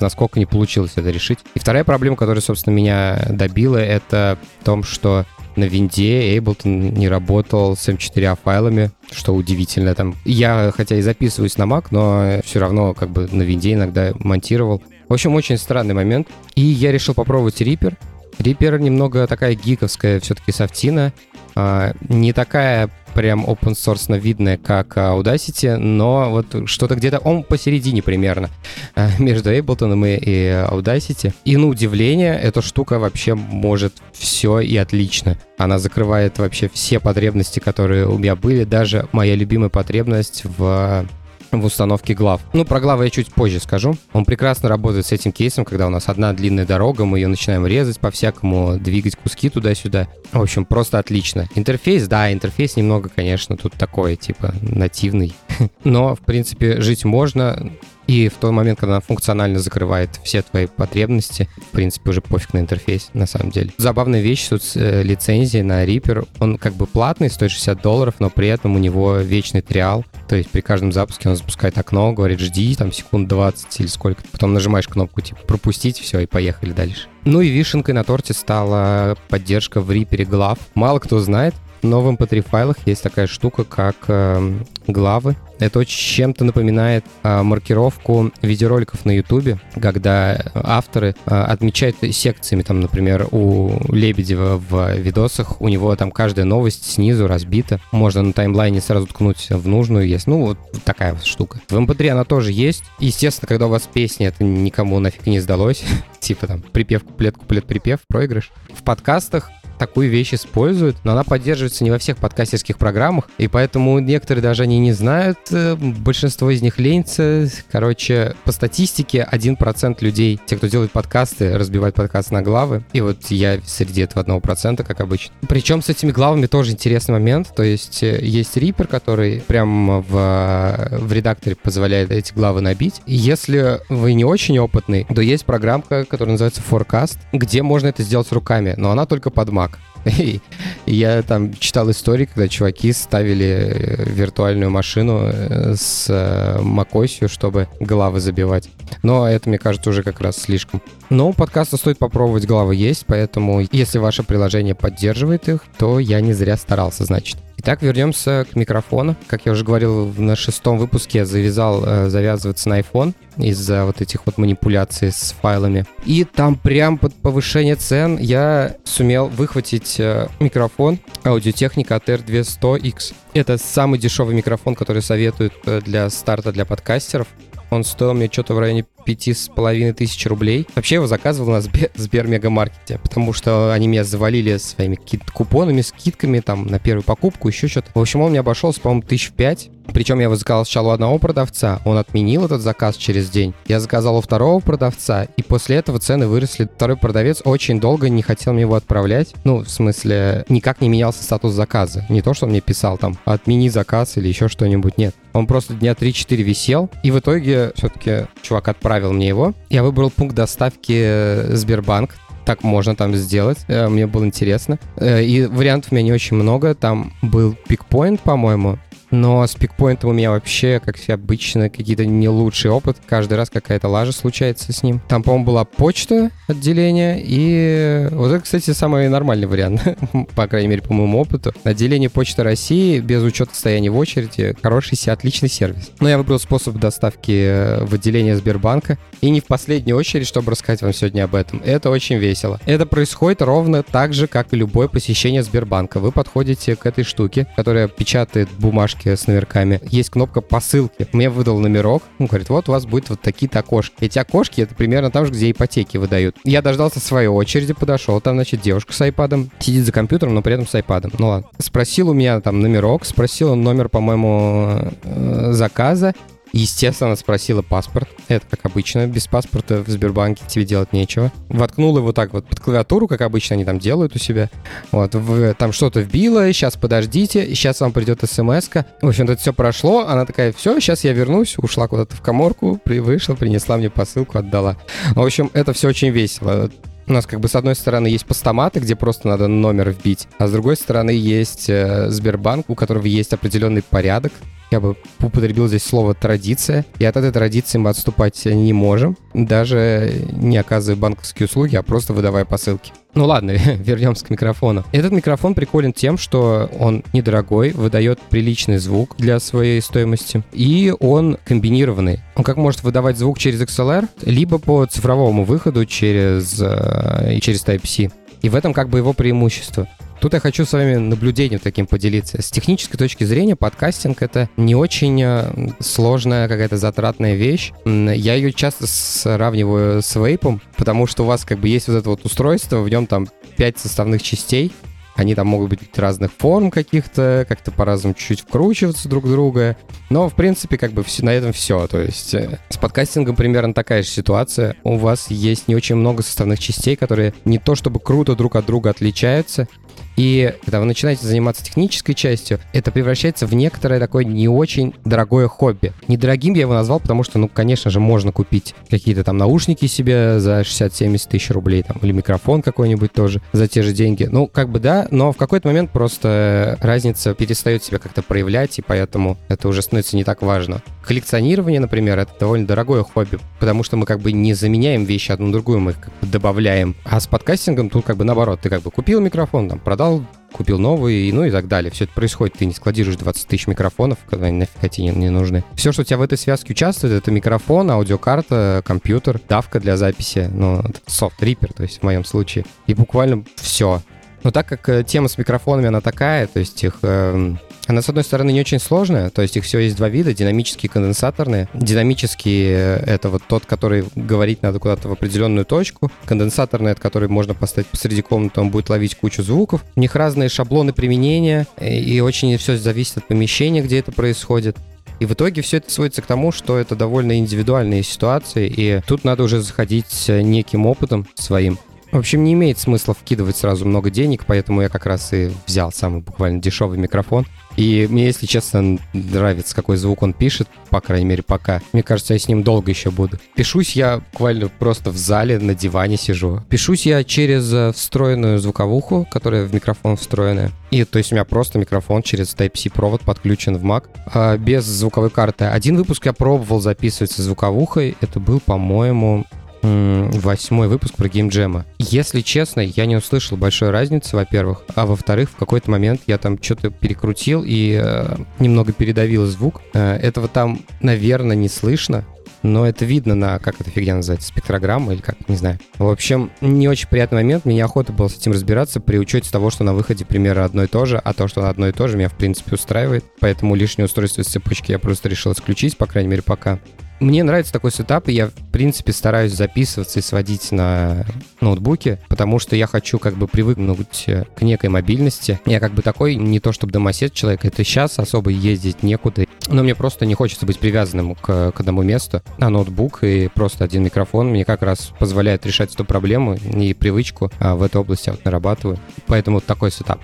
насколько 0.00 0.38
не 0.38 0.46
получилось 0.46 0.92
это 0.96 1.10
решить. 1.10 1.38
И 1.54 1.58
вторая 1.58 1.84
проблема, 1.84 2.16
которая, 2.16 2.40
собственно, 2.40 2.74
меня 2.74 3.26
добила, 3.28 3.78
это 3.78 4.38
в 4.60 4.64
том, 4.64 4.82
что 4.82 5.26
на 5.56 5.64
винде 5.64 6.36
Ableton 6.36 6.96
не 6.96 7.08
работал 7.08 7.76
с 7.76 7.88
M4A 7.88 8.38
файлами, 8.42 8.90
что 9.10 9.34
удивительно. 9.34 9.94
Там 9.94 10.14
я, 10.24 10.72
хотя 10.74 10.96
и 10.96 11.02
записываюсь 11.02 11.56
на 11.58 11.64
Mac, 11.64 11.86
но 11.90 12.40
все 12.44 12.60
равно 12.60 12.94
как 12.94 13.10
бы 13.10 13.28
на 13.30 13.42
винде 13.42 13.74
иногда 13.74 14.12
монтировал. 14.18 14.82
В 15.08 15.12
общем, 15.12 15.34
очень 15.34 15.58
странный 15.58 15.94
момент. 15.94 16.28
И 16.54 16.62
я 16.62 16.92
решил 16.92 17.14
попробовать 17.14 17.60
Reaper. 17.60 17.94
Reaper 18.38 18.78
немного 18.78 19.26
такая 19.26 19.54
гиковская 19.54 20.20
все-таки 20.20 20.52
софтина. 20.52 21.12
А, 21.54 21.92
не 22.08 22.32
такая 22.32 22.90
прям 23.16 23.46
open 23.46 23.72
source 23.72 24.16
видная, 24.20 24.58
как 24.58 24.98
Audacity, 24.98 25.76
но 25.78 26.30
вот 26.30 26.68
что-то 26.68 26.96
где-то 26.96 27.18
он 27.18 27.44
посередине 27.44 28.02
примерно 28.02 28.50
а, 28.94 29.08
между 29.18 29.50
Ableton 29.50 30.18
и 30.18 30.48
Audacity. 30.70 31.32
И 31.46 31.56
на 31.56 31.66
удивление, 31.66 32.38
эта 32.38 32.60
штука 32.60 32.98
вообще 32.98 33.34
может 33.34 33.94
все 34.12 34.60
и 34.60 34.76
отлично. 34.76 35.38
Она 35.56 35.78
закрывает 35.78 36.38
вообще 36.38 36.68
все 36.68 37.00
потребности, 37.00 37.58
которые 37.58 38.06
у 38.06 38.18
меня 38.18 38.36
были, 38.36 38.64
даже 38.64 39.08
моя 39.12 39.34
любимая 39.34 39.70
потребность 39.70 40.42
в 40.44 41.06
в 41.50 41.64
установке 41.64 42.14
глав. 42.14 42.40
Ну, 42.52 42.64
про 42.64 42.80
главы 42.80 43.04
я 43.04 43.10
чуть 43.10 43.32
позже 43.32 43.60
скажу. 43.60 43.96
Он 44.12 44.24
прекрасно 44.24 44.68
работает 44.68 45.06
с 45.06 45.12
этим 45.12 45.32
кейсом, 45.32 45.64
когда 45.64 45.86
у 45.86 45.90
нас 45.90 46.08
одна 46.08 46.32
длинная 46.32 46.66
дорога, 46.66 47.04
мы 47.04 47.18
ее 47.18 47.28
начинаем 47.28 47.66
резать 47.66 47.98
по-всякому, 47.98 48.78
двигать 48.78 49.16
куски 49.16 49.48
туда-сюда. 49.48 50.08
В 50.32 50.40
общем, 50.40 50.64
просто 50.64 50.98
отлично. 50.98 51.48
Интерфейс, 51.54 52.06
да, 52.08 52.32
интерфейс 52.32 52.76
немного, 52.76 53.08
конечно, 53.14 53.56
тут 53.56 53.74
такой, 53.74 54.16
типа, 54.16 54.54
нативный. 54.60 55.34
Но, 55.84 56.14
в 56.14 56.20
принципе, 56.20 56.80
жить 56.80 57.04
можно. 57.04 57.72
И 58.06 58.28
в 58.28 58.34
тот 58.34 58.52
момент, 58.52 58.78
когда 58.78 58.94
она 58.94 59.00
функционально 59.00 59.58
закрывает 59.58 60.10
все 60.22 60.42
твои 60.42 60.66
потребности, 60.66 61.48
в 61.56 61.70
принципе, 61.72 62.10
уже 62.10 62.20
пофиг 62.20 62.54
на 62.54 62.58
интерфейс, 62.58 63.10
на 63.14 63.26
самом 63.26 63.50
деле. 63.50 63.70
Забавная 63.78 64.20
вещь 64.20 64.48
тут 64.48 64.62
э, 64.74 65.02
лицензией 65.02 65.62
на 65.62 65.84
Reaper. 65.84 66.28
Он 66.38 66.58
как 66.58 66.74
бы 66.74 66.86
платный, 66.86 67.30
стоит 67.30 67.50
60 67.50 67.82
долларов, 67.82 68.14
но 68.18 68.30
при 68.30 68.48
этом 68.48 68.76
у 68.76 68.78
него 68.78 69.16
вечный 69.16 69.60
триал. 69.60 70.04
То 70.28 70.36
есть 70.36 70.50
при 70.50 70.60
каждом 70.60 70.92
запуске 70.92 71.28
он 71.28 71.36
запускает 71.36 71.78
окно, 71.78 72.12
говорит, 72.12 72.40
жди 72.40 72.74
там 72.76 72.92
секунд 72.92 73.28
20 73.28 73.80
или 73.80 73.86
сколько. 73.86 74.22
Потом 74.30 74.54
нажимаешь 74.54 74.88
кнопку 74.88 75.20
типа 75.20 75.40
пропустить, 75.46 75.98
все, 75.98 76.20
и 76.20 76.26
поехали 76.26 76.72
дальше. 76.72 77.08
Ну 77.24 77.40
и 77.40 77.48
вишенкой 77.48 77.94
на 77.94 78.04
торте 78.04 78.34
стала 78.34 79.16
поддержка 79.28 79.80
в 79.80 79.90
Reaper 79.90 80.24
глав. 80.24 80.58
Мало 80.74 81.00
кто 81.00 81.18
знает, 81.18 81.54
в 81.94 82.08
MP3 82.08 82.42
файлах 82.42 82.76
есть 82.86 83.02
такая 83.02 83.26
штука, 83.26 83.64
как 83.64 83.96
э, 84.08 84.58
главы. 84.86 85.36
Это 85.58 85.78
очень 85.78 85.98
чем-то 85.98 86.44
напоминает 86.44 87.04
э, 87.22 87.42
маркировку 87.42 88.30
видеороликов 88.42 89.04
на 89.04 89.16
YouTube, 89.16 89.58
когда 89.80 90.38
авторы 90.54 91.14
э, 91.26 91.34
отмечают 91.34 91.96
секциями, 92.10 92.62
там, 92.62 92.80
например, 92.80 93.28
у 93.30 93.72
Лебедева 93.92 94.58
в 94.58 94.96
видосах, 94.96 95.60
у 95.60 95.68
него 95.68 95.94
там 95.96 96.10
каждая 96.10 96.44
новость 96.44 96.90
снизу 96.90 97.26
разбита. 97.26 97.80
Можно 97.92 98.22
на 98.22 98.32
таймлайне 98.32 98.80
сразу 98.80 99.06
ткнуть 99.06 99.48
в 99.50 99.66
нужную 99.66 100.06
есть. 100.06 100.26
Ну, 100.26 100.42
вот 100.42 100.58
такая 100.84 101.14
вот 101.14 101.24
штука. 101.24 101.60
В 101.68 101.76
MP3 101.76 102.08
она 102.08 102.24
тоже 102.24 102.52
есть. 102.52 102.84
Естественно, 102.98 103.48
когда 103.48 103.66
у 103.66 103.70
вас 103.70 103.88
песни, 103.92 104.26
это 104.26 104.44
никому 104.44 104.98
нафиг 104.98 105.26
не 105.26 105.40
сдалось. 105.40 105.84
типа 106.20 106.46
там 106.46 106.60
припев, 106.60 107.04
куплет, 107.04 107.36
куплет, 107.36 107.66
припев, 107.66 108.00
проигрыш. 108.08 108.50
В 108.74 108.82
подкастах 108.82 109.50
такую 109.76 110.10
вещь 110.10 110.34
используют, 110.34 110.96
но 111.04 111.12
она 111.12 111.24
поддерживается 111.24 111.84
не 111.84 111.90
во 111.90 111.98
всех 111.98 112.18
подкастерских 112.18 112.78
программах, 112.78 113.28
и 113.38 113.48
поэтому 113.48 113.98
некоторые 113.98 114.42
даже 114.42 114.62
они 114.62 114.78
не 114.78 114.92
знают, 114.92 115.38
э, 115.50 115.76
большинство 115.76 116.50
из 116.50 116.62
них 116.62 116.78
ленится. 116.78 117.48
Короче, 117.70 118.34
по 118.44 118.52
статистике 118.52 119.26
1% 119.30 119.96
людей, 120.00 120.40
те, 120.46 120.56
кто 120.56 120.66
делает 120.66 120.92
подкасты, 120.92 121.56
разбивают 121.56 121.94
подкаст 121.94 122.30
на 122.30 122.42
главы, 122.42 122.84
и 122.92 123.00
вот 123.00 123.26
я 123.30 123.60
среди 123.66 124.02
этого 124.02 124.22
1%, 124.22 124.84
как 124.84 125.00
обычно. 125.00 125.34
Причем 125.48 125.82
с 125.82 125.88
этими 125.88 126.10
главами 126.10 126.46
тоже 126.46 126.72
интересный 126.72 127.12
момент, 127.12 127.52
то 127.54 127.62
есть 127.62 128.02
э, 128.02 128.20
есть 128.22 128.56
Reaper, 128.56 128.86
который 128.86 129.42
прямо 129.46 130.00
в, 130.00 130.98
в 131.00 131.12
редакторе 131.12 131.56
позволяет 131.56 132.10
эти 132.10 132.32
главы 132.32 132.60
набить. 132.60 133.00
Если 133.06 133.80
вы 133.88 134.14
не 134.14 134.24
очень 134.24 134.58
опытный, 134.58 135.06
то 135.14 135.20
есть 135.20 135.44
программка, 135.44 136.04
которая 136.04 136.32
называется 136.32 136.62
Forecast, 136.68 137.18
где 137.32 137.62
можно 137.62 137.88
это 137.88 138.02
сделать 138.02 138.30
руками, 138.32 138.74
но 138.76 138.90
она 138.90 139.06
только 139.06 139.30
под 139.30 139.48
Mac. 139.48 139.65
И 140.06 140.40
я 140.86 141.22
там 141.22 141.52
читал 141.54 141.90
истории, 141.90 142.26
когда 142.26 142.48
чуваки 142.48 142.92
ставили 142.92 143.44
э, 143.46 144.04
виртуальную 144.04 144.70
машину 144.70 145.20
э, 145.24 145.74
с 145.76 146.06
э, 146.08 146.58
macOS, 146.60 147.28
чтобы 147.28 147.68
главы 147.80 148.20
забивать. 148.20 148.68
Но 149.02 149.28
это, 149.28 149.48
мне 149.48 149.58
кажется, 149.58 149.90
уже 149.90 150.02
как 150.02 150.20
раз 150.20 150.36
слишком. 150.36 150.80
Но 151.10 151.28
у 151.28 151.32
подкаста 151.32 151.76
стоит 151.76 151.98
попробовать, 151.98 152.46
главы 152.46 152.76
есть, 152.76 153.04
поэтому 153.06 153.60
если 153.72 153.98
ваше 153.98 154.22
приложение 154.22 154.74
поддерживает 154.74 155.48
их, 155.48 155.60
то 155.78 155.98
я 155.98 156.20
не 156.20 156.32
зря 156.32 156.56
старался, 156.56 157.04
значит. 157.04 157.38
Итак, 157.66 157.82
вернемся 157.82 158.46
к 158.48 158.54
микрофону. 158.54 159.16
Как 159.26 159.44
я 159.44 159.50
уже 159.50 159.64
говорил 159.64 160.14
на 160.16 160.36
шестом 160.36 160.78
выпуске, 160.78 161.18
я 161.18 161.26
завязал 161.26 161.82
э, 161.84 162.08
завязываться 162.08 162.68
на 162.68 162.78
iPhone 162.78 163.12
из-за 163.38 163.84
вот 163.84 164.00
этих 164.00 164.24
вот 164.24 164.38
манипуляций 164.38 165.10
с 165.10 165.34
файлами. 165.42 165.84
И 166.04 166.22
там 166.22 166.54
прям 166.54 166.96
под 166.96 167.12
повышение 167.16 167.74
цен 167.74 168.18
я 168.18 168.76
сумел 168.84 169.26
выхватить 169.26 169.98
э, 169.98 170.28
микрофон 170.38 171.00
аудиотехника 171.24 171.96
ATR200X. 171.96 173.14
Это 173.34 173.58
самый 173.58 173.98
дешевый 173.98 174.36
микрофон, 174.36 174.76
который 174.76 175.02
советуют 175.02 175.54
э, 175.66 175.80
для 175.80 176.08
старта 176.08 176.52
для 176.52 176.66
подкастеров. 176.66 177.26
Он 177.70 177.84
стоил 177.84 178.14
мне 178.14 178.28
что-то 178.30 178.54
в 178.54 178.58
районе 178.58 178.84
пяти 179.04 179.32
с 179.32 179.48
половиной 179.48 179.92
тысяч 179.92 180.26
рублей. 180.26 180.66
Вообще 180.74 180.96
его 180.96 181.06
заказывал 181.06 181.52
на 181.52 181.60
Сбер, 181.60 181.90
Сбер 181.94 182.26
Мегамаркете, 182.26 182.98
потому 182.98 183.32
что 183.32 183.72
они 183.72 183.88
меня 183.88 184.04
завалили 184.04 184.56
своими 184.56 184.98
купонами, 185.32 185.80
скидками 185.80 186.40
там 186.40 186.66
на 186.66 186.78
первую 186.78 187.04
покупку, 187.04 187.48
еще 187.48 187.68
что-то. 187.68 187.90
В 187.94 188.00
общем, 188.00 188.20
он 188.20 188.30
мне 188.30 188.40
обошелся, 188.40 188.80
по-моему, 188.80 189.02
тысяч 189.02 189.30
пять. 189.32 189.70
Причем 189.92 190.20
я 190.20 190.34
заказал 190.34 190.64
сначала 190.64 190.88
у 190.88 190.90
одного 190.90 191.18
продавца, 191.18 191.80
он 191.84 191.98
отменил 191.98 192.44
этот 192.44 192.60
заказ 192.60 192.96
через 192.96 193.30
день. 193.30 193.54
Я 193.66 193.80
заказал 193.80 194.16
у 194.16 194.20
второго 194.20 194.60
продавца, 194.60 195.24
и 195.36 195.42
после 195.42 195.76
этого 195.76 195.98
цены 195.98 196.26
выросли. 196.26 196.64
Второй 196.64 196.96
продавец 196.96 197.42
очень 197.44 197.80
долго 197.80 198.08
не 198.08 198.22
хотел 198.22 198.52
мне 198.52 198.62
его 198.62 198.74
отправлять. 198.74 199.34
Ну, 199.44 199.58
в 199.58 199.68
смысле, 199.68 200.44
никак 200.48 200.80
не 200.80 200.88
менялся 200.88 201.22
статус 201.22 201.52
заказа. 201.52 202.04
Не 202.08 202.22
то, 202.22 202.34
что 202.34 202.46
он 202.46 202.50
мне 202.50 202.60
писал 202.60 202.98
там, 202.98 203.16
отмени 203.24 203.68
заказ 203.68 204.16
или 204.16 204.28
еще 204.28 204.48
что-нибудь, 204.48 204.98
нет. 204.98 205.14
Он 205.32 205.46
просто 205.46 205.74
дня 205.74 205.92
3-4 205.92 206.36
висел, 206.36 206.90
и 207.02 207.10
в 207.10 207.18
итоге 207.18 207.72
все-таки 207.74 208.26
чувак 208.42 208.68
отправил 208.68 209.12
мне 209.12 209.28
его. 209.28 209.54
Я 209.70 209.82
выбрал 209.82 210.10
пункт 210.10 210.34
доставки 210.34 210.94
э, 210.96 211.54
Сбербанк, 211.54 212.16
так 212.46 212.62
можно 212.62 212.94
там 212.94 213.14
сделать. 213.16 213.58
Э, 213.66 213.88
мне 213.88 214.06
было 214.06 214.24
интересно. 214.24 214.78
Э, 214.96 215.22
и 215.22 215.44
вариантов 215.44 215.90
у 215.90 215.94
меня 215.94 216.04
не 216.04 216.12
очень 216.12 216.36
много. 216.36 216.74
Там 216.74 217.12
был 217.20 217.56
пикпоинт, 217.68 218.20
по-моему. 218.20 218.78
Но 219.10 219.46
с 219.46 219.54
пикпоинтом 219.54 220.10
у 220.10 220.12
меня 220.12 220.30
вообще, 220.30 220.80
как 220.84 220.96
все 220.96 221.14
обычно, 221.14 221.70
какие-то 221.70 222.06
не 222.06 222.28
лучший 222.28 222.70
опыт. 222.70 222.96
Каждый 223.06 223.34
раз 223.34 223.50
какая-то 223.50 223.88
лажа 223.88 224.12
случается 224.12 224.72
с 224.72 224.82
ним. 224.82 225.00
Там, 225.08 225.22
по-моему, 225.22 225.46
была 225.46 225.64
почта 225.64 226.30
отделения, 226.48 227.20
и 227.22 228.08
вот 228.10 228.32
это, 228.32 228.40
кстати, 228.40 228.70
самый 228.72 229.08
нормальный 229.08 229.46
вариант, 229.46 229.82
по 230.34 230.46
крайней 230.46 230.68
мере, 230.68 230.82
по 230.82 230.92
моему 230.92 231.20
опыту. 231.20 231.52
Отделение 231.64 232.10
Почты 232.10 232.42
России 232.42 233.00
без 233.00 233.22
учета 233.22 233.52
состояния 233.52 233.90
в 233.90 233.96
очереди, 233.96 234.56
хороший, 234.62 234.96
отличный 235.10 235.48
сервис. 235.48 235.90
Но 236.00 236.08
я 236.08 236.18
выбрал 236.18 236.38
способ 236.38 236.76
доставки 236.76 237.32
э, 237.32 237.84
в 237.84 237.94
отделение 237.94 238.36
Сбербанка, 238.36 238.98
и 239.20 239.30
не 239.30 239.40
в 239.40 239.44
последнюю 239.44 239.96
очередь, 239.96 240.26
чтобы 240.26 240.52
рассказать 240.52 240.82
вам 240.82 240.92
сегодня 240.92 241.24
об 241.24 241.34
этом. 241.34 241.60
Это 241.64 241.90
очень 241.90 242.16
весело. 242.16 242.60
Это 242.66 242.86
происходит 242.86 243.42
ровно 243.42 243.82
так 243.82 244.14
же, 244.14 244.26
как 244.26 244.52
и 244.52 244.56
любое 244.56 244.88
посещение 244.88 245.42
Сбербанка. 245.42 246.00
Вы 246.00 246.12
подходите 246.12 246.76
к 246.76 246.86
этой 246.86 247.04
штуке, 247.04 247.46
которая 247.56 247.88
печатает 247.88 248.48
бумажки 248.58 248.95
окошке 248.96 249.16
с 249.16 249.26
номерками 249.26 249.80
есть 249.84 250.10
кнопка 250.10 250.40
посылки. 250.40 251.06
Мне 251.12 251.30
выдал 251.30 251.58
номерок, 251.58 252.02
он 252.18 252.26
говорит, 252.26 252.48
вот 252.48 252.68
у 252.68 252.72
вас 252.72 252.86
будет 252.86 253.10
вот 253.10 253.20
такие-то 253.20 253.60
окошки. 253.60 253.94
Эти 254.00 254.18
окошки 254.18 254.60
это 254.60 254.74
примерно 254.74 255.10
там 255.10 255.26
же, 255.26 255.32
где 255.32 255.50
ипотеки 255.50 255.96
выдают. 255.96 256.36
Я 256.44 256.62
дождался 256.62 257.00
своей 257.00 257.28
очереди, 257.28 257.72
подошел, 257.72 258.20
там, 258.20 258.36
значит, 258.36 258.60
девушка 258.60 258.92
с 258.92 259.00
айпадом, 259.00 259.50
сидит 259.58 259.84
за 259.84 259.92
компьютером, 259.92 260.34
но 260.34 260.42
при 260.42 260.54
этом 260.54 260.66
с 260.66 260.74
айпадом. 260.74 261.12
Ну 261.18 261.28
ладно. 261.28 261.48
Спросил 261.58 262.10
у 262.10 262.14
меня 262.14 262.40
там 262.40 262.60
номерок, 262.60 263.04
спросил 263.04 263.54
номер, 263.54 263.88
по-моему, 263.88 264.92
э, 265.02 265.52
заказа, 265.52 266.14
Естественно, 266.56 267.16
спросила 267.16 267.60
паспорт. 267.60 268.08
Это 268.28 268.46
как 268.48 268.64
обычно. 268.64 269.06
Без 269.06 269.26
паспорта 269.26 269.82
в 269.82 269.88
Сбербанке 269.88 270.42
тебе 270.48 270.64
делать 270.64 270.94
нечего. 270.94 271.30
Воткнула 271.50 271.98
его 271.98 272.12
так 272.12 272.32
вот 272.32 272.46
под 272.46 272.60
клавиатуру, 272.60 273.08
как 273.08 273.20
обычно 273.20 273.56
они 273.56 273.66
там 273.66 273.78
делают 273.78 274.16
у 274.16 274.18
себя. 274.18 274.48
Вот, 274.90 275.14
в, 275.14 275.52
там 275.52 275.72
что-то 275.72 276.00
вбила, 276.00 276.50
сейчас 276.54 276.76
подождите, 276.76 277.46
сейчас 277.54 277.80
вам 277.82 277.92
придет 277.92 278.20
смс 278.22 278.70
-ка. 278.70 278.86
В 279.02 279.08
общем, 279.08 279.24
это 279.24 279.36
все 279.36 279.52
прошло. 279.52 280.06
Она 280.06 280.24
такая, 280.24 280.54
все, 280.54 280.80
сейчас 280.80 281.04
я 281.04 281.12
вернусь. 281.12 281.58
Ушла 281.58 281.88
куда-то 281.88 282.16
в 282.16 282.22
коморку, 282.22 282.80
при, 282.82 283.00
вышла, 283.00 283.34
принесла 283.34 283.76
мне 283.76 283.90
посылку, 283.90 284.38
отдала. 284.38 284.78
В 285.14 285.20
общем, 285.20 285.50
это 285.52 285.74
все 285.74 285.88
очень 285.88 286.08
весело. 286.08 286.70
У 287.06 287.12
нас 287.12 287.26
как 287.26 287.40
бы 287.40 287.48
с 287.48 287.54
одной 287.54 287.74
стороны 287.74 288.06
есть 288.06 288.24
постаматы, 288.24 288.80
где 288.80 288.96
просто 288.96 289.28
надо 289.28 289.46
номер 289.46 289.90
вбить, 289.90 290.26
а 290.38 290.48
с 290.48 290.52
другой 290.52 290.76
стороны 290.76 291.10
есть 291.10 291.68
э, 291.68 292.10
Сбербанк, 292.10 292.68
у 292.68 292.74
которого 292.74 293.06
есть 293.06 293.32
определенный 293.32 293.82
порядок, 293.82 294.32
я 294.70 294.80
бы 294.80 294.96
употребил 295.20 295.68
здесь 295.68 295.84
слово 295.84 296.14
«традиция», 296.14 296.84
и 296.98 297.04
от 297.04 297.16
этой 297.16 297.30
традиции 297.30 297.78
мы 297.78 297.90
отступать 297.90 298.44
не 298.44 298.72
можем, 298.72 299.16
даже 299.34 300.26
не 300.32 300.56
оказывая 300.56 301.00
банковские 301.00 301.46
услуги, 301.46 301.76
а 301.76 301.82
просто 301.82 302.12
выдавая 302.12 302.44
посылки. 302.44 302.92
Ну 303.14 303.24
ладно, 303.24 303.50
вернемся 303.78 304.26
к 304.26 304.30
микрофону. 304.30 304.84
Этот 304.92 305.12
микрофон 305.12 305.54
приколен 305.54 305.92
тем, 305.92 306.18
что 306.18 306.70
он 306.78 307.02
недорогой, 307.12 307.70
выдает 307.70 308.20
приличный 308.20 308.78
звук 308.78 309.16
для 309.16 309.40
своей 309.40 309.80
стоимости, 309.80 310.44
и 310.52 310.92
он 311.00 311.38
комбинированный. 311.44 312.20
Он 312.34 312.44
как 312.44 312.56
может 312.56 312.82
выдавать 312.82 313.16
звук 313.16 313.38
через 313.38 313.60
XLR, 313.62 314.08
либо 314.22 314.58
по 314.58 314.84
цифровому 314.86 315.44
выходу 315.44 315.86
через, 315.86 316.60
э, 316.60 317.38
через 317.40 317.64
Type-C. 317.64 318.10
И 318.42 318.48
в 318.48 318.54
этом 318.54 318.74
как 318.74 318.90
бы 318.90 318.98
его 318.98 319.12
преимущество. 319.12 319.88
Тут 320.20 320.32
я 320.32 320.40
хочу 320.40 320.64
с 320.64 320.72
вами 320.72 320.96
наблюдением 320.96 321.60
таким 321.60 321.86
поделиться. 321.86 322.40
С 322.40 322.50
технической 322.50 322.98
точки 322.98 323.24
зрения 323.24 323.56
подкастинг— 323.56 324.16
это 324.22 324.48
не 324.56 324.74
очень 324.74 325.22
э, 325.22 325.70
сложная 325.80 326.48
какая-то 326.48 326.78
затратная 326.78 327.34
вещь. 327.34 327.72
Я 327.84 328.34
ее 328.34 328.52
часто 328.52 328.86
сравниваю 328.86 330.02
с 330.02 330.16
вейпом, 330.16 330.62
потому 330.76 331.06
что 331.06 331.24
у 331.24 331.26
вас 331.26 331.44
как 331.44 331.58
бы 331.58 331.68
есть 331.68 331.88
вот 331.88 331.94
это 331.94 332.08
вот 332.08 332.24
устройство, 332.24 332.80
в 332.80 332.88
нем 332.88 333.06
там 333.06 333.28
пять 333.56 333.78
составных 333.78 334.22
частей, 334.22 334.72
они 335.16 335.34
там 335.34 335.46
могут 335.46 335.70
быть 335.70 335.98
разных 335.98 336.30
форм 336.30 336.70
каких-то, 336.70 337.46
как-то 337.48 337.70
по-разному 337.72 338.14
чуть-чуть 338.14 338.40
вкручиваться 338.42 339.08
друг 339.08 339.26
друга. 339.26 339.76
Но, 340.10 340.28
в 340.28 340.34
принципе, 340.34 340.76
как 340.76 340.92
бы 340.92 341.02
все, 341.02 341.24
на 341.24 341.30
этом 341.30 341.52
все. 341.52 341.86
То 341.86 342.00
есть 342.00 342.34
э, 342.34 342.58
с 342.68 342.76
подкастингом 342.76 343.34
примерно 343.34 343.72
такая 343.72 344.02
же 344.02 344.08
ситуация. 344.08 344.76
У 344.84 344.98
вас 344.98 345.30
есть 345.30 345.68
не 345.68 345.74
очень 345.74 345.96
много 345.96 346.22
составных 346.22 346.58
частей, 346.58 346.96
которые 346.96 347.32
не 347.46 347.58
то 347.58 347.74
чтобы 347.74 347.98
круто 347.98 348.36
друг 348.36 348.56
от 348.56 348.66
друга 348.66 348.90
отличаются, 348.90 349.68
и 350.16 350.54
когда 350.64 350.80
вы 350.80 350.86
начинаете 350.86 351.26
заниматься 351.26 351.64
технической 351.64 352.14
частью, 352.14 352.58
это 352.72 352.90
превращается 352.90 353.46
в 353.46 353.54
некоторое 353.54 354.00
такое 354.00 354.24
не 354.24 354.48
очень 354.48 354.94
дорогое 355.04 355.48
хобби. 355.48 355.92
Недорогим 356.08 356.54
я 356.54 356.62
его 356.62 356.74
назвал, 356.74 357.00
потому 357.00 357.22
что, 357.22 357.38
ну, 357.38 357.48
конечно 357.48 357.90
же, 357.90 358.00
можно 358.00 358.32
купить 358.32 358.74
какие-то 358.88 359.24
там 359.24 359.36
наушники 359.36 359.86
себе 359.86 360.40
за 360.40 360.62
60-70 360.62 361.28
тысяч 361.28 361.50
рублей, 361.50 361.82
там, 361.82 361.98
или 362.02 362.12
микрофон 362.12 362.62
какой-нибудь 362.62 363.12
тоже 363.12 363.42
за 363.52 363.68
те 363.68 363.82
же 363.82 363.92
деньги. 363.92 364.24
Ну, 364.30 364.46
как 364.46 364.70
бы 364.70 364.80
да, 364.80 365.06
но 365.10 365.32
в 365.32 365.36
какой-то 365.36 365.68
момент 365.68 365.90
просто 365.90 366.78
разница 366.80 367.34
перестает 367.34 367.84
себя 367.84 367.98
как-то 367.98 368.22
проявлять, 368.22 368.78
и 368.78 368.82
поэтому 368.82 369.36
это 369.48 369.68
уже 369.68 369.82
становится 369.82 370.16
не 370.16 370.24
так 370.24 370.42
важно. 370.42 370.82
Коллекционирование, 371.04 371.80
например, 371.80 372.18
это 372.18 372.32
довольно 372.40 372.66
дорогое 372.66 373.02
хобби, 373.02 373.38
потому 373.60 373.82
что 373.82 373.96
мы 373.96 374.06
как 374.06 374.20
бы 374.20 374.32
не 374.32 374.54
заменяем 374.54 375.04
вещи 375.04 375.30
одну 375.30 375.52
другую, 375.52 375.80
мы 375.80 375.92
их 375.92 376.00
как 376.00 376.12
бы 376.20 376.26
добавляем. 376.26 376.96
А 377.04 377.20
с 377.20 377.26
подкастингом 377.26 377.90
тут 377.90 378.04
как 378.04 378.16
бы 378.16 378.24
наоборот, 378.24 378.60
ты 378.60 378.70
как 378.70 378.82
бы 378.82 378.90
купил 378.90 379.20
микрофон, 379.20 379.68
там, 379.68 379.78
продал 379.78 380.05
купил 380.52 380.78
новый, 380.78 381.30
ну 381.32 381.44
и 381.44 381.50
так 381.50 381.68
далее. 381.68 381.90
Все 381.90 382.04
это 382.04 382.14
происходит, 382.14 382.54
ты 382.54 382.64
не 382.64 382.72
складируешь 382.72 383.16
20 383.16 383.46
тысяч 383.46 383.66
микрофонов, 383.66 384.18
когда 384.28 384.46
они 384.46 384.58
нафиг 384.58 384.90
тебе 384.90 385.08
не, 385.08 385.10
не 385.10 385.30
нужны. 385.30 385.64
Все, 385.74 385.92
что 385.92 386.02
у 386.02 386.04
тебя 386.04 386.16
в 386.16 386.22
этой 386.22 386.38
связке 386.38 386.72
участвует, 386.72 387.12
это 387.12 387.30
микрофон, 387.30 387.90
аудиокарта, 387.90 388.82
компьютер, 388.84 389.40
давка 389.48 389.80
для 389.80 389.96
записи, 389.96 390.48
ну, 390.52 390.82
софт, 391.06 391.42
рипер, 391.42 391.72
то 391.72 391.82
есть 391.82 392.00
в 392.00 392.02
моем 392.04 392.24
случае. 392.24 392.64
И 392.86 392.94
буквально 392.94 393.44
все. 393.56 394.00
Но 394.42 394.50
так 394.50 394.66
как 394.66 394.88
э, 394.88 395.04
тема 395.04 395.28
с 395.28 395.38
микрофонами, 395.38 395.88
она 395.88 396.00
такая, 396.00 396.46
то 396.46 396.60
есть 396.60 396.82
их 396.84 396.98
э, 397.02 397.54
Она, 397.86 398.02
с 398.02 398.08
одной 398.08 398.24
стороны, 398.24 398.50
не 398.50 398.60
очень 398.60 398.80
сложная, 398.80 399.30
то 399.30 399.42
есть 399.42 399.56
их 399.56 399.64
все 399.64 399.78
есть 399.78 399.96
два 399.96 400.08
вида, 400.08 400.34
динамические 400.34 400.88
и 400.88 400.92
конденсаторные. 400.92 401.68
Динамические— 401.72 403.02
это 403.06 403.28
вот 403.28 403.42
тот, 403.48 403.64
который 403.64 404.04
говорить 404.14 404.62
надо 404.62 404.78
куда-то 404.78 405.08
в 405.08 405.12
определенную 405.12 405.64
точку. 405.64 406.10
Конденсаторный— 406.24 406.90
это 406.92 407.00
который 407.00 407.28
можно 407.28 407.54
поставить 407.54 407.88
посреди 407.88 408.22
комнаты, 408.22 408.60
он 408.60 408.70
будет 408.70 408.88
ловить 408.88 409.14
кучу 409.14 409.42
звуков. 409.42 409.84
У 409.94 410.00
них 410.00 410.16
разные 410.16 410.48
шаблоны 410.48 410.92
применения, 410.92 411.66
и 411.80 412.20
очень 412.20 412.56
все 412.56 412.76
зависит 412.76 413.18
от 413.18 413.28
помещения, 413.28 413.82
где 413.82 414.00
это 414.00 414.10
происходит. 414.10 414.76
И 415.18 415.24
в 415.24 415.32
итоге 415.32 415.62
все 415.62 415.78
это 415.78 415.90
сводится 415.90 416.22
к 416.22 416.26
тому, 416.26 416.52
что 416.52 416.76
это 416.76 416.96
довольно 416.96 417.38
индивидуальные 417.38 418.02
ситуации, 418.02 418.66
и 418.68 419.00
тут 419.06 419.24
надо 419.24 419.44
уже 419.44 419.62
заходить 419.62 420.28
неким 420.28 420.86
опытом 420.86 421.26
своим. 421.36 421.78
В 422.12 422.18
общем, 422.18 422.44
не 422.44 422.52
имеет 422.52 422.78
смысла 422.78 423.14
вкидывать 423.14 423.56
сразу 423.56 423.84
много 423.84 424.10
денег, 424.10 424.44
поэтому 424.46 424.82
я 424.82 424.88
как 424.88 425.06
раз 425.06 425.32
и 425.32 425.50
взял 425.66 425.90
самый 425.92 426.20
буквально 426.20 426.60
дешевый 426.60 426.98
микрофон. 426.98 427.46
И 427.76 428.06
мне, 428.10 428.26
если 428.26 428.46
честно, 428.46 428.98
нравится, 429.12 429.74
какой 429.74 429.96
звук 429.96 430.22
он 430.22 430.32
пишет, 430.32 430.68
по 430.90 431.00
крайней 431.00 431.26
мере, 431.26 431.42
пока. 431.42 431.80
Мне 431.92 432.02
кажется, 432.02 432.32
я 432.32 432.38
с 432.38 432.48
ним 432.48 432.62
долго 432.62 432.90
еще 432.90 433.10
буду. 433.10 433.38
Пишусь 433.54 433.96
я 433.96 434.22
буквально 434.32 434.68
просто 434.68 435.10
в 435.10 435.16
зале, 435.16 435.58
на 435.58 435.74
диване 435.74 436.16
сижу. 436.16 436.62
Пишусь 436.68 437.06
я 437.06 437.22
через 437.24 437.72
э, 437.72 437.92
встроенную 437.92 438.58
звуковуху, 438.58 439.26
которая 439.30 439.64
в 439.64 439.74
микрофон 439.74 440.16
встроенная. 440.16 440.72
И 440.90 441.04
то 441.04 441.18
есть 441.18 441.32
у 441.32 441.34
меня 441.34 441.44
просто 441.44 441.78
микрофон 441.78 442.22
через 442.22 442.54
Type-C 442.54 442.90
провод 442.90 443.22
подключен 443.22 443.76
в 443.76 443.84
Mac, 443.84 444.04
а 444.26 444.56
без 444.56 444.84
звуковой 444.84 445.30
карты. 445.30 445.66
Один 445.66 445.96
выпуск 445.96 446.26
я 446.26 446.32
пробовал 446.32 446.80
записывать 446.80 447.32
со 447.32 447.42
звуковухой. 447.42 448.16
Это 448.20 448.40
был, 448.40 448.60
по-моему, 448.60 449.44
восьмой 449.86 450.88
выпуск 450.88 451.14
про 451.14 451.28
геймджема. 451.28 451.84
Если 451.98 452.40
честно, 452.40 452.80
я 452.80 453.06
не 453.06 453.16
услышал 453.16 453.56
большой 453.56 453.90
разницы, 453.90 454.36
во-первых, 454.36 454.84
а 454.94 455.06
во-вторых, 455.06 455.50
в 455.50 455.56
какой-то 455.56 455.90
момент 455.90 456.22
я 456.26 456.38
там 456.38 456.62
что-то 456.62 456.90
перекрутил 456.90 457.62
и 457.66 457.98
э, 458.02 458.36
немного 458.58 458.92
передавил 458.92 459.46
звук. 459.46 459.82
Э, 459.94 460.16
этого 460.16 460.48
там, 460.48 460.80
наверное, 461.00 461.56
не 461.56 461.68
слышно, 461.68 462.24
но 462.62 462.86
это 462.86 463.04
видно 463.04 463.34
на, 463.34 463.58
как 463.58 463.80
эта 463.80 463.90
фигня 463.90 464.16
называется, 464.16 464.48
спектрограмма 464.48 465.14
или 465.14 465.20
как, 465.20 465.48
не 465.48 465.56
знаю. 465.56 465.78
В 465.98 466.08
общем, 466.08 466.50
не 466.60 466.88
очень 466.88 467.08
приятный 467.08 467.36
момент, 467.36 467.64
мне 467.64 467.82
охота 467.84 468.12
было 468.12 468.28
с 468.28 468.36
этим 468.36 468.52
разбираться 468.52 469.00
при 469.00 469.18
учете 469.18 469.50
того, 469.50 469.70
что 469.70 469.84
на 469.84 469.94
выходе 469.94 470.24
примерно 470.24 470.64
одно 470.64 470.84
и 470.84 470.86
то 470.86 471.04
же, 471.04 471.18
а 471.18 471.32
то, 471.32 471.48
что 471.48 471.68
одно 471.68 471.88
и 471.88 471.92
то 471.92 472.08
же, 472.08 472.16
меня 472.16 472.28
в 472.28 472.36
принципе 472.36 472.74
устраивает, 472.74 473.24
поэтому 473.40 473.74
лишнее 473.74 474.06
устройство 474.06 474.42
из 474.42 474.46
цепочки 474.46 474.92
я 474.92 474.98
просто 474.98 475.28
решил 475.28 475.52
исключить, 475.52 475.96
по 475.96 476.06
крайней 476.06 476.30
мере, 476.30 476.42
пока. 476.42 476.78
Мне 477.18 477.42
нравится 477.42 477.72
такой 477.72 477.92
setup, 477.92 478.28
и 478.28 478.32
я, 478.32 478.48
в 478.48 478.70
принципе, 478.72 479.12
стараюсь 479.12 479.52
записываться 479.52 480.18
и 480.18 480.22
сводить 480.22 480.70
на 480.70 481.24
ноутбуке, 481.60 482.20
потому 482.28 482.58
что 482.58 482.76
я 482.76 482.86
хочу 482.86 483.18
как 483.18 483.36
бы 483.36 483.48
привыкнуть 483.48 484.24
э, 484.26 484.44
к 484.54 484.62
некой 484.62 484.90
мобильности. 484.90 485.58
Я 485.64 485.80
как 485.80 485.92
бы 485.92 486.02
такой, 486.02 486.36
не 486.36 486.60
то 486.60 486.72
чтобы 486.72 486.92
домосед 486.92 487.32
человек, 487.32 487.64
это 487.64 487.84
сейчас 487.84 488.18
особо 488.18 488.50
ездить 488.50 489.02
некуда, 489.02 489.46
но 489.68 489.82
мне 489.82 489.94
просто 489.94 490.26
не 490.26 490.34
хочется 490.34 490.66
быть 490.66 490.78
привязанным 490.78 491.34
к, 491.34 491.72
к 491.72 491.80
одному 491.80 492.02
месту. 492.02 492.42
А 492.58 492.68
ноутбук 492.68 493.24
и 493.24 493.48
просто 493.48 493.84
один 493.84 494.04
микрофон 494.04 494.48
мне 494.48 494.64
как 494.64 494.82
раз 494.82 495.12
позволяет 495.18 495.64
решать 495.64 495.94
эту 495.94 496.04
проблему 496.04 496.54
и 496.54 496.94
привычку 496.94 497.50
а 497.58 497.74
в 497.76 497.82
этой 497.82 497.98
области 498.00 498.28
я 498.28 498.34
вот 498.34 498.44
нарабатываю. 498.44 498.98
Поэтому 499.26 499.56
вот 499.56 499.64
такой 499.64 499.90
setup. 499.90 500.20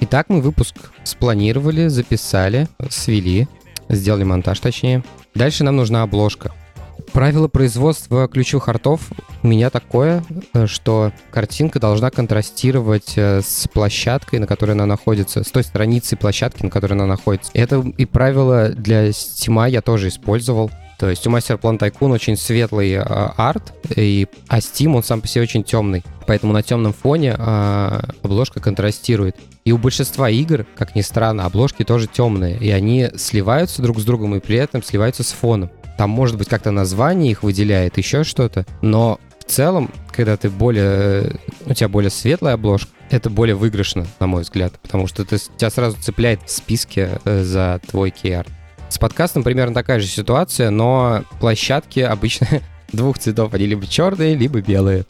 Итак, 0.00 0.26
мы 0.28 0.40
выпуск 0.40 0.76
спланировали, 1.04 1.88
записали, 1.88 2.68
свели, 2.88 3.48
сделали 3.88 4.24
монтаж 4.24 4.60
точнее. 4.60 5.02
Дальше 5.34 5.64
нам 5.64 5.76
нужна 5.76 6.02
обложка. 6.02 6.52
Правило 7.12 7.48
производства 7.48 8.28
ключевых 8.28 8.68
артов 8.68 9.10
у 9.42 9.46
меня 9.46 9.70
такое, 9.70 10.22
э, 10.54 10.66
что 10.66 11.12
картинка 11.30 11.80
должна 11.80 12.10
контрастировать 12.10 13.14
э, 13.16 13.40
с 13.42 13.66
площадкой, 13.68 14.38
на 14.38 14.46
которой 14.46 14.72
она 14.72 14.86
находится, 14.86 15.42
с 15.42 15.50
той 15.50 15.64
страницей 15.64 16.16
площадки, 16.16 16.62
на 16.62 16.70
которой 16.70 16.92
она 16.92 17.06
находится. 17.06 17.50
Это 17.54 17.80
и 17.80 18.04
правило 18.04 18.68
для 18.68 19.08
Steam 19.08 19.68
я 19.70 19.80
тоже 19.80 20.08
использовал. 20.08 20.70
То 21.00 21.08
есть 21.08 21.26
у 21.26 21.30
Master 21.30 21.58
Plan 21.58 21.78
Tycoon 21.78 22.12
очень 22.12 22.36
светлый 22.36 22.92
э, 22.92 23.00
арт, 23.00 23.72
и, 23.96 24.28
а 24.48 24.58
Steam 24.58 24.94
он 24.94 25.02
сам 25.02 25.22
по 25.22 25.26
себе 25.26 25.44
очень 25.44 25.64
темный. 25.64 26.04
Поэтому 26.26 26.52
на 26.52 26.62
темном 26.62 26.92
фоне 26.92 27.34
э, 27.38 28.00
обложка 28.22 28.60
контрастирует. 28.60 29.34
И 29.64 29.72
у 29.72 29.78
большинства 29.78 30.28
игр, 30.28 30.66
как 30.76 30.94
ни 30.94 31.00
странно, 31.00 31.46
обложки 31.46 31.84
тоже 31.84 32.06
темные, 32.06 32.58
и 32.58 32.70
они 32.70 33.08
сливаются 33.16 33.80
друг 33.80 33.98
с 33.98 34.04
другом 34.04 34.34
и 34.34 34.40
при 34.40 34.56
этом 34.56 34.82
сливаются 34.82 35.22
с 35.22 35.32
фоном. 35.32 35.70
Там, 35.96 36.10
может 36.10 36.36
быть, 36.36 36.48
как-то 36.48 36.70
название 36.70 37.30
их 37.30 37.42
выделяет, 37.42 37.96
еще 37.96 38.22
что-то, 38.22 38.66
но 38.82 39.18
в 39.38 39.50
целом, 39.50 39.90
когда 40.12 40.36
ты 40.36 40.50
более, 40.50 41.32
у 41.64 41.72
тебя 41.72 41.88
более 41.88 42.10
светлая 42.10 42.54
обложка, 42.54 42.90
это 43.08 43.30
более 43.30 43.56
выигрышно, 43.56 44.06
на 44.18 44.26
мой 44.26 44.42
взгляд, 44.42 44.78
потому 44.82 45.06
что 45.06 45.24
ты, 45.24 45.38
тебя 45.38 45.70
сразу 45.70 45.96
цепляет 45.98 46.42
в 46.44 46.50
списке 46.50 47.18
э, 47.24 47.42
за 47.42 47.80
твой 47.88 48.10
кейарт. 48.10 48.50
С 48.90 48.98
подкастом 48.98 49.44
примерно 49.44 49.72
такая 49.72 50.00
же 50.00 50.06
ситуация, 50.08 50.70
но 50.70 51.22
площадки 51.38 52.00
обычно 52.00 52.48
двух 52.92 53.18
цветов, 53.18 53.54
они 53.54 53.66
либо 53.66 53.86
черные, 53.86 54.34
либо 54.34 54.60
белые. 54.60 55.06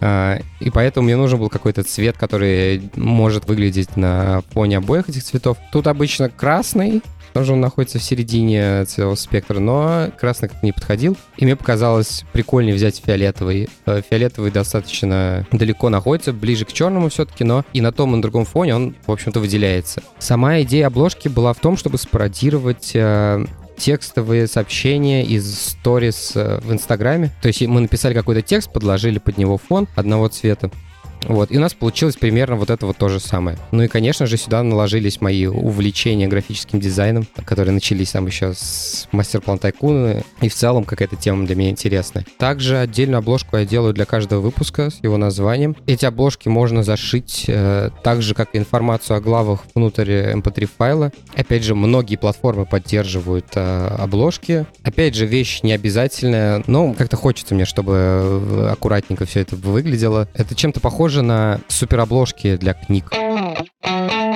А, 0.00 0.38
и 0.60 0.70
поэтому 0.70 1.06
мне 1.06 1.16
нужен 1.16 1.40
был 1.40 1.48
какой-то 1.48 1.82
цвет, 1.82 2.16
который 2.16 2.88
может 2.94 3.48
выглядеть 3.48 3.96
на 3.96 4.42
фоне 4.50 4.78
обоих 4.78 5.08
этих 5.08 5.24
цветов. 5.24 5.58
Тут 5.72 5.88
обычно 5.88 6.28
красный, 6.30 7.02
тоже 7.36 7.52
он 7.52 7.60
находится 7.60 7.98
в 7.98 8.02
середине 8.02 8.86
цветового 8.86 9.14
спектра, 9.14 9.58
но 9.58 10.08
красный 10.18 10.48
как-то 10.48 10.64
не 10.64 10.72
подходил. 10.72 11.18
И 11.36 11.44
мне 11.44 11.54
показалось 11.54 12.24
прикольнее 12.32 12.74
взять 12.74 13.02
фиолетовый. 13.04 13.68
Э, 13.84 14.00
фиолетовый 14.08 14.50
достаточно 14.50 15.46
далеко 15.52 15.90
находится, 15.90 16.32
ближе 16.32 16.64
к 16.64 16.72
черному 16.72 17.10
все-таки, 17.10 17.44
но 17.44 17.62
и 17.74 17.82
на 17.82 17.92
том, 17.92 18.14
и 18.14 18.16
на 18.16 18.22
другом 18.22 18.46
фоне 18.46 18.74
он, 18.74 18.96
в 19.06 19.12
общем-то, 19.12 19.40
выделяется. 19.40 20.02
Сама 20.18 20.62
идея 20.62 20.86
обложки 20.86 21.28
была 21.28 21.52
в 21.52 21.58
том, 21.58 21.76
чтобы 21.76 21.98
спародировать 21.98 22.92
э, 22.94 23.44
текстовые 23.76 24.46
сообщения 24.46 25.22
из 25.22 25.60
сторис 25.60 26.32
э, 26.34 26.60
в 26.62 26.72
Инстаграме. 26.72 27.32
То 27.42 27.48
есть 27.48 27.60
мы 27.66 27.82
написали 27.82 28.14
какой-то 28.14 28.40
текст, 28.40 28.72
подложили 28.72 29.18
под 29.18 29.36
него 29.36 29.58
фон 29.58 29.88
одного 29.94 30.28
цвета. 30.28 30.70
Вот, 31.28 31.50
и 31.50 31.58
у 31.58 31.60
нас 31.60 31.74
получилось 31.74 32.16
примерно 32.16 32.56
вот 32.56 32.70
это 32.70 32.86
вот 32.86 32.96
то 32.96 33.08
же 33.08 33.20
самое. 33.20 33.58
Ну 33.72 33.82
и, 33.82 33.88
конечно 33.88 34.26
же, 34.26 34.36
сюда 34.36 34.62
наложились 34.62 35.20
мои 35.20 35.46
увлечения 35.46 36.28
графическим 36.28 36.80
дизайном, 36.80 37.26
которые 37.44 37.72
начались 37.72 38.12
там 38.12 38.26
еще 38.26 38.52
с 38.54 39.08
мастер-план 39.12 39.58
Тайкуна, 39.58 40.22
и 40.40 40.48
в 40.48 40.54
целом 40.54 40.84
какая-то 40.84 41.16
тема 41.16 41.46
для 41.46 41.56
меня 41.56 41.70
интересная. 41.70 42.24
Также 42.38 42.78
отдельную 42.78 43.18
обложку 43.18 43.56
я 43.56 43.64
делаю 43.64 43.92
для 43.92 44.04
каждого 44.04 44.40
выпуска 44.40 44.90
с 44.90 45.02
его 45.02 45.16
названием. 45.16 45.76
Эти 45.86 46.04
обложки 46.04 46.48
можно 46.48 46.82
зашить 46.82 47.44
э, 47.48 47.90
так 48.02 48.22
же, 48.22 48.34
как 48.34 48.54
и 48.54 48.58
информацию 48.58 49.16
о 49.16 49.20
главах 49.20 49.64
внутрь 49.74 50.10
mp3 50.10 50.62
эм 50.62 50.68
файла. 50.78 51.12
Опять 51.34 51.64
же, 51.64 51.74
многие 51.74 52.16
платформы 52.16 52.66
поддерживают 52.66 53.46
э, 53.54 53.88
обложки. 53.98 54.66
Опять 54.82 55.14
же, 55.14 55.26
вещь 55.26 55.60
не 55.62 55.72
обязательная, 55.72 56.62
но 56.66 56.94
как-то 56.94 57.16
хочется 57.16 57.54
мне, 57.54 57.64
чтобы 57.64 57.92
э, 57.94 58.68
аккуратненько 58.72 59.26
все 59.26 59.40
это 59.40 59.56
выглядело. 59.56 60.28
Это 60.34 60.54
чем-то 60.54 60.80
похоже 60.80 61.15
похоже 61.16 61.22
на 61.22 61.58
суперобложки 61.68 62.56
для 62.56 62.74
книг. 62.74 63.10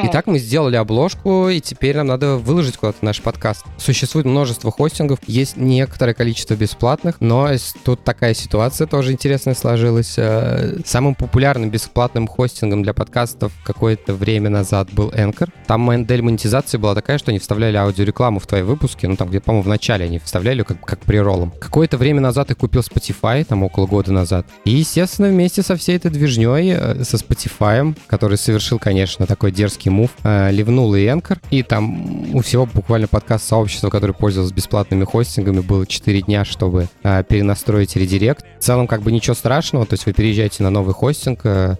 Итак, 0.04 0.26
мы 0.26 0.38
сделали 0.38 0.76
обложку, 0.76 1.48
и 1.48 1.60
теперь 1.60 1.96
нам 1.96 2.06
надо 2.06 2.36
выложить 2.36 2.76
куда-то 2.76 3.04
наш 3.04 3.20
подкаст. 3.20 3.64
Существует 3.76 4.26
множество 4.26 4.70
хостингов, 4.70 5.18
есть 5.26 5.56
некоторое 5.56 6.14
количество 6.14 6.54
бесплатных, 6.54 7.20
но 7.20 7.50
тут 7.84 8.02
такая 8.04 8.34
ситуация 8.34 8.86
тоже 8.86 9.12
интересная 9.12 9.54
сложилась. 9.54 10.14
Э, 10.16 10.78
самым 10.84 11.14
популярным 11.14 11.70
бесплатным 11.70 12.26
хостингом 12.26 12.82
для 12.82 12.94
подкастов 12.94 13.52
какое-то 13.64 14.14
время 14.14 14.48
назад 14.50 14.90
был 14.92 15.10
Anchor. 15.10 15.50
Там 15.66 15.82
модель 15.82 16.22
монетизации 16.22 16.78
была 16.78 16.94
такая, 16.94 17.18
что 17.18 17.30
они 17.30 17.38
вставляли 17.38 17.76
аудиорекламу 17.76 18.40
в 18.40 18.46
твои 18.46 18.62
выпуски, 18.62 19.06
ну 19.06 19.16
там 19.16 19.28
где, 19.28 19.40
по-моему, 19.40 19.64
в 19.64 19.68
начале 19.68 20.06
они 20.06 20.18
вставляли 20.18 20.62
как, 20.62 20.80
как 20.80 21.00
приролом. 21.00 21.52
Какое-то 21.60 21.98
время 21.98 22.20
назад 22.20 22.50
их 22.50 22.56
купил 22.58 22.80
Spotify, 22.82 23.44
там 23.44 23.62
около 23.62 23.86
года 23.86 24.12
назад. 24.12 24.46
И, 24.64 24.70
естественно, 24.70 25.28
вместе 25.28 25.62
со 25.62 25.76
всей 25.76 25.96
этой 25.96 26.10
движней, 26.10 26.72
э, 26.72 27.04
со 27.04 27.16
Spotify, 27.16 27.96
который 28.06 28.38
совершил, 28.38 28.78
конечно, 28.78 29.26
такой 29.26 29.52
дерзкий 29.52 29.89
Move, 29.90 30.10
э, 30.24 30.50
ливнул 30.52 30.94
и 30.94 31.04
Anchor, 31.04 31.38
и 31.50 31.62
там 31.62 32.34
у 32.34 32.40
всего 32.40 32.66
буквально 32.66 33.08
подкаст 33.08 33.46
сообщества, 33.46 33.90
которое 33.90 34.12
пользовалось 34.12 34.52
бесплатными 34.52 35.04
хостингами, 35.04 35.60
было 35.60 35.86
4 35.86 36.22
дня, 36.22 36.44
чтобы 36.44 36.88
э, 37.02 37.24
перенастроить 37.24 37.96
редирект. 37.96 38.44
В 38.58 38.62
целом, 38.62 38.86
как 38.86 39.02
бы 39.02 39.12
ничего 39.12 39.34
страшного, 39.34 39.86
то 39.86 39.94
есть 39.94 40.06
вы 40.06 40.12
переезжаете 40.12 40.62
на 40.62 40.70
новый 40.70 40.94
хостинг, 40.94 41.40
э, 41.44 41.76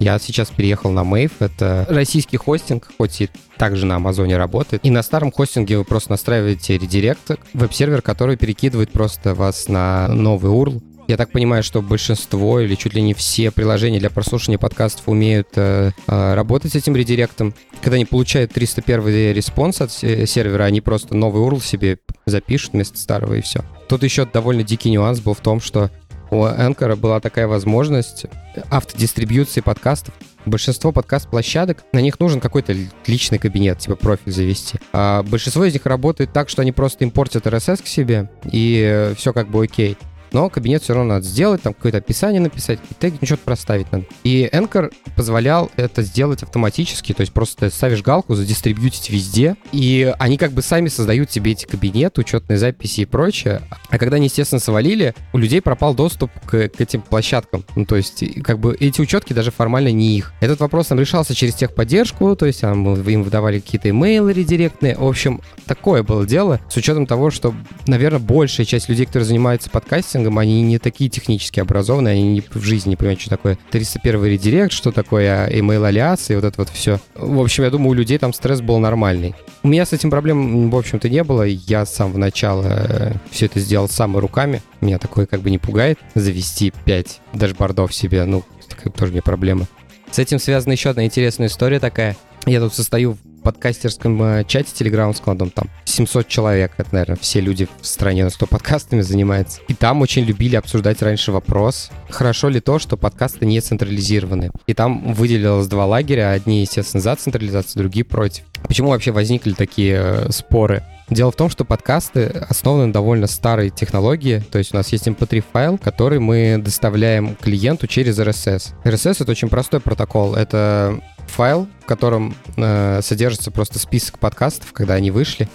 я 0.00 0.18
сейчас 0.18 0.48
переехал 0.48 0.90
на 0.90 1.00
Mave. 1.00 1.32
Это 1.40 1.86
российский 1.88 2.38
хостинг, 2.38 2.90
хоть 2.96 3.20
и 3.20 3.28
также 3.58 3.84
на 3.84 3.96
Амазоне 3.96 4.38
работает. 4.38 4.84
И 4.84 4.90
на 4.90 5.02
старом 5.02 5.30
хостинге 5.30 5.76
вы 5.76 5.84
просто 5.84 6.12
настраиваете 6.12 6.78
redirect, 6.78 7.30
веб-сервер, 7.52 8.00
который 8.00 8.38
перекидывает 8.38 8.90
просто 8.90 9.34
вас 9.34 9.68
на 9.68 10.08
новый 10.08 10.50
URL, 10.50 10.82
я 11.10 11.16
так 11.16 11.32
понимаю, 11.32 11.64
что 11.64 11.82
большинство 11.82 12.60
или 12.60 12.76
чуть 12.76 12.94
ли 12.94 13.02
не 13.02 13.14
все 13.14 13.50
приложения 13.50 13.98
для 13.98 14.10
прослушивания 14.10 14.58
подкастов 14.58 15.08
умеют 15.08 15.48
э, 15.56 15.90
э, 16.06 16.34
работать 16.34 16.70
с 16.70 16.76
этим 16.76 16.94
redirect 16.94 17.36
ом. 17.36 17.52
Когда 17.82 17.96
они 17.96 18.04
получают 18.04 18.52
301 18.52 19.34
response 19.34 19.80
от 19.80 19.90
сервера, 19.90 20.64
они 20.64 20.80
просто 20.80 21.16
новый 21.16 21.42
URL 21.42 21.64
себе 21.64 21.98
запишут 22.26 22.74
вместо 22.74 22.96
старого 22.96 23.34
и 23.34 23.40
все. 23.40 23.64
Тут 23.88 24.04
еще 24.04 24.24
довольно 24.24 24.62
дикий 24.62 24.88
нюанс 24.88 25.18
был 25.18 25.34
в 25.34 25.40
том, 25.40 25.60
что 25.60 25.90
у 26.30 26.44
Anchor 26.44 26.94
была 26.94 27.18
такая 27.18 27.48
возможность 27.48 28.26
автодистрибьюции 28.68 29.62
подкастов. 29.62 30.14
Большинство 30.46 30.92
подкаст-площадок, 30.92 31.82
на 31.92 31.98
них 31.98 32.20
нужен 32.20 32.38
какой-то 32.40 32.72
личный 33.08 33.40
кабинет, 33.40 33.80
типа 33.80 33.96
профиль 33.96 34.32
завести. 34.32 34.78
А 34.92 35.24
большинство 35.24 35.64
из 35.64 35.72
них 35.72 35.86
работает 35.86 36.32
так, 36.32 36.48
что 36.48 36.62
они 36.62 36.70
просто 36.70 37.02
импортят 37.02 37.48
RSS 37.48 37.82
к 37.82 37.88
себе, 37.88 38.30
и 38.44 39.12
все 39.16 39.32
как 39.32 39.50
бы 39.50 39.64
окей 39.64 39.98
но 40.32 40.48
кабинет 40.48 40.82
все 40.82 40.94
равно 40.94 41.14
надо 41.14 41.26
сделать, 41.26 41.62
там 41.62 41.74
какое-то 41.74 41.98
описание 41.98 42.40
написать, 42.40 42.78
теги, 42.98 43.18
ну 43.20 43.26
что-то 43.26 43.42
проставить 43.44 43.90
надо. 43.92 44.04
И 44.24 44.48
Anchor 44.52 44.92
позволял 45.16 45.70
это 45.76 46.02
сделать 46.02 46.42
автоматически, 46.42 47.12
то 47.12 47.22
есть 47.22 47.32
просто 47.32 47.70
ставишь 47.70 48.02
галку, 48.02 48.34
задистрибьютить 48.34 49.10
везде, 49.10 49.56
и 49.72 50.14
они 50.18 50.36
как 50.36 50.52
бы 50.52 50.62
сами 50.62 50.88
создают 50.88 51.28
тебе 51.30 51.52
эти 51.52 51.66
кабинеты, 51.66 52.20
учетные 52.20 52.58
записи 52.58 53.02
и 53.02 53.04
прочее. 53.04 53.62
А 53.88 53.98
когда 53.98 54.16
они, 54.16 54.26
естественно, 54.26 54.60
свалили, 54.60 55.14
у 55.32 55.38
людей 55.38 55.60
пропал 55.60 55.94
доступ 55.94 56.30
к, 56.46 56.68
к 56.68 56.80
этим 56.80 57.02
площадкам. 57.02 57.64
Ну, 57.74 57.84
то 57.84 57.96
есть, 57.96 58.24
как 58.42 58.58
бы 58.58 58.76
эти 58.78 59.00
учетки 59.00 59.32
даже 59.32 59.50
формально 59.50 59.90
не 59.92 60.16
их. 60.16 60.32
Этот 60.40 60.60
вопрос 60.60 60.88
там 60.88 61.00
решался 61.00 61.34
через 61.34 61.54
техподдержку, 61.54 62.36
то 62.36 62.46
есть 62.46 62.60
там, 62.60 62.94
им 62.94 63.22
выдавали 63.22 63.60
какие-то 63.60 63.90
имейлы 63.90 64.32
редиректные. 64.32 64.96
В 64.96 65.04
общем, 65.06 65.40
такое 65.66 66.02
было 66.02 66.26
дело, 66.26 66.60
с 66.68 66.76
учетом 66.76 67.06
того, 67.06 67.30
что, 67.30 67.54
наверное, 67.86 68.20
большая 68.20 68.66
часть 68.66 68.88
людей, 68.88 69.06
которые 69.06 69.26
занимаются 69.26 69.70
подкастингом, 69.70 70.19
маркетингом, 70.20 70.38
они 70.38 70.62
не 70.62 70.78
такие 70.78 71.10
технически 71.10 71.60
образованные, 71.60 72.14
они 72.14 72.32
не, 72.34 72.40
в 72.40 72.62
жизни 72.62 72.90
не 72.90 72.96
понимают, 72.96 73.20
что 73.20 73.30
такое 73.30 73.58
301 73.70 74.24
редирект, 74.24 74.72
что 74.72 74.92
такое 74.92 75.48
email 75.48 75.86
алиас 75.86 76.30
и 76.30 76.34
вот 76.34 76.44
это 76.44 76.54
вот 76.58 76.68
все. 76.68 77.00
В 77.14 77.40
общем, 77.40 77.64
я 77.64 77.70
думаю, 77.70 77.90
у 77.90 77.94
людей 77.94 78.18
там 78.18 78.32
стресс 78.32 78.60
был 78.60 78.78
нормальный. 78.78 79.34
У 79.62 79.68
меня 79.68 79.84
с 79.84 79.92
этим 79.92 80.10
проблем, 80.10 80.70
в 80.70 80.76
общем-то, 80.76 81.08
не 81.08 81.22
было. 81.24 81.42
Я 81.42 81.84
с 81.84 81.94
самого 81.94 82.18
начала 82.18 82.64
э, 82.66 83.12
все 83.30 83.46
это 83.46 83.60
сделал 83.60 83.88
сам 83.88 84.16
руками. 84.16 84.62
Меня 84.80 84.98
такое 84.98 85.26
как 85.26 85.40
бы 85.40 85.50
не 85.50 85.58
пугает. 85.58 85.98
Завести 86.14 86.72
5 86.84 87.20
дашбордов 87.34 87.94
себе, 87.94 88.24
ну, 88.24 88.44
это 88.66 88.90
тоже 88.90 89.12
не 89.12 89.20
проблема. 89.20 89.66
С 90.10 90.18
этим 90.18 90.38
связана 90.38 90.72
еще 90.72 90.90
одна 90.90 91.04
интересная 91.04 91.48
история 91.48 91.78
такая. 91.78 92.16
Я 92.46 92.60
тут 92.60 92.74
состою 92.74 93.16
подкастерском 93.42 94.22
э, 94.22 94.44
чате 94.46 94.72
телеграммском, 94.74 95.36
там 95.50 95.68
700 95.84 96.28
человек, 96.28 96.72
это, 96.76 96.88
наверное, 96.92 97.16
все 97.16 97.40
люди 97.40 97.68
в 97.80 97.86
стране 97.86 98.28
100 98.28 98.46
подкастами 98.46 99.00
занимаются. 99.00 99.60
И 99.68 99.74
там 99.74 100.00
очень 100.02 100.24
любили 100.24 100.56
обсуждать 100.56 101.02
раньше 101.02 101.32
вопрос, 101.32 101.90
хорошо 102.08 102.48
ли 102.48 102.60
то, 102.60 102.78
что 102.78 102.96
подкасты 102.96 103.46
не 103.46 103.60
централизированы. 103.60 104.50
И 104.66 104.74
там 104.74 105.12
выделилось 105.14 105.66
два 105.66 105.86
лагеря, 105.86 106.30
одни, 106.30 106.60
естественно, 106.60 107.00
за 107.00 107.16
централизацию, 107.16 107.80
другие 107.80 108.04
против. 108.04 108.44
Почему 108.62 108.90
вообще 108.90 109.10
возникли 109.10 109.52
такие 109.52 109.96
э, 110.00 110.30
споры? 110.30 110.84
Дело 111.10 111.32
в 111.32 111.36
том, 111.36 111.50
что 111.50 111.64
подкасты 111.64 112.26
основаны 112.48 112.86
на 112.86 112.92
довольно 112.92 113.26
старой 113.26 113.70
технологии, 113.70 114.44
то 114.52 114.58
есть 114.58 114.72
у 114.72 114.76
нас 114.76 114.92
есть 114.92 115.08
mp3-файл, 115.08 115.76
который 115.76 116.20
мы 116.20 116.56
доставляем 116.62 117.34
клиенту 117.34 117.88
через 117.88 118.16
RSS. 118.20 118.74
RSS— 118.84 119.16
это 119.20 119.32
очень 119.32 119.48
простой 119.48 119.80
протокол, 119.80 120.36
это 120.36 121.00
файл, 121.30 121.68
в 121.80 121.86
котором 121.86 122.34
э, 122.56 123.00
содержится 123.02 123.50
просто 123.50 123.78
список 123.78 124.18
подкастов, 124.18 124.72
когда 124.72 124.94
они 124.94 125.10
вышли. 125.10 125.48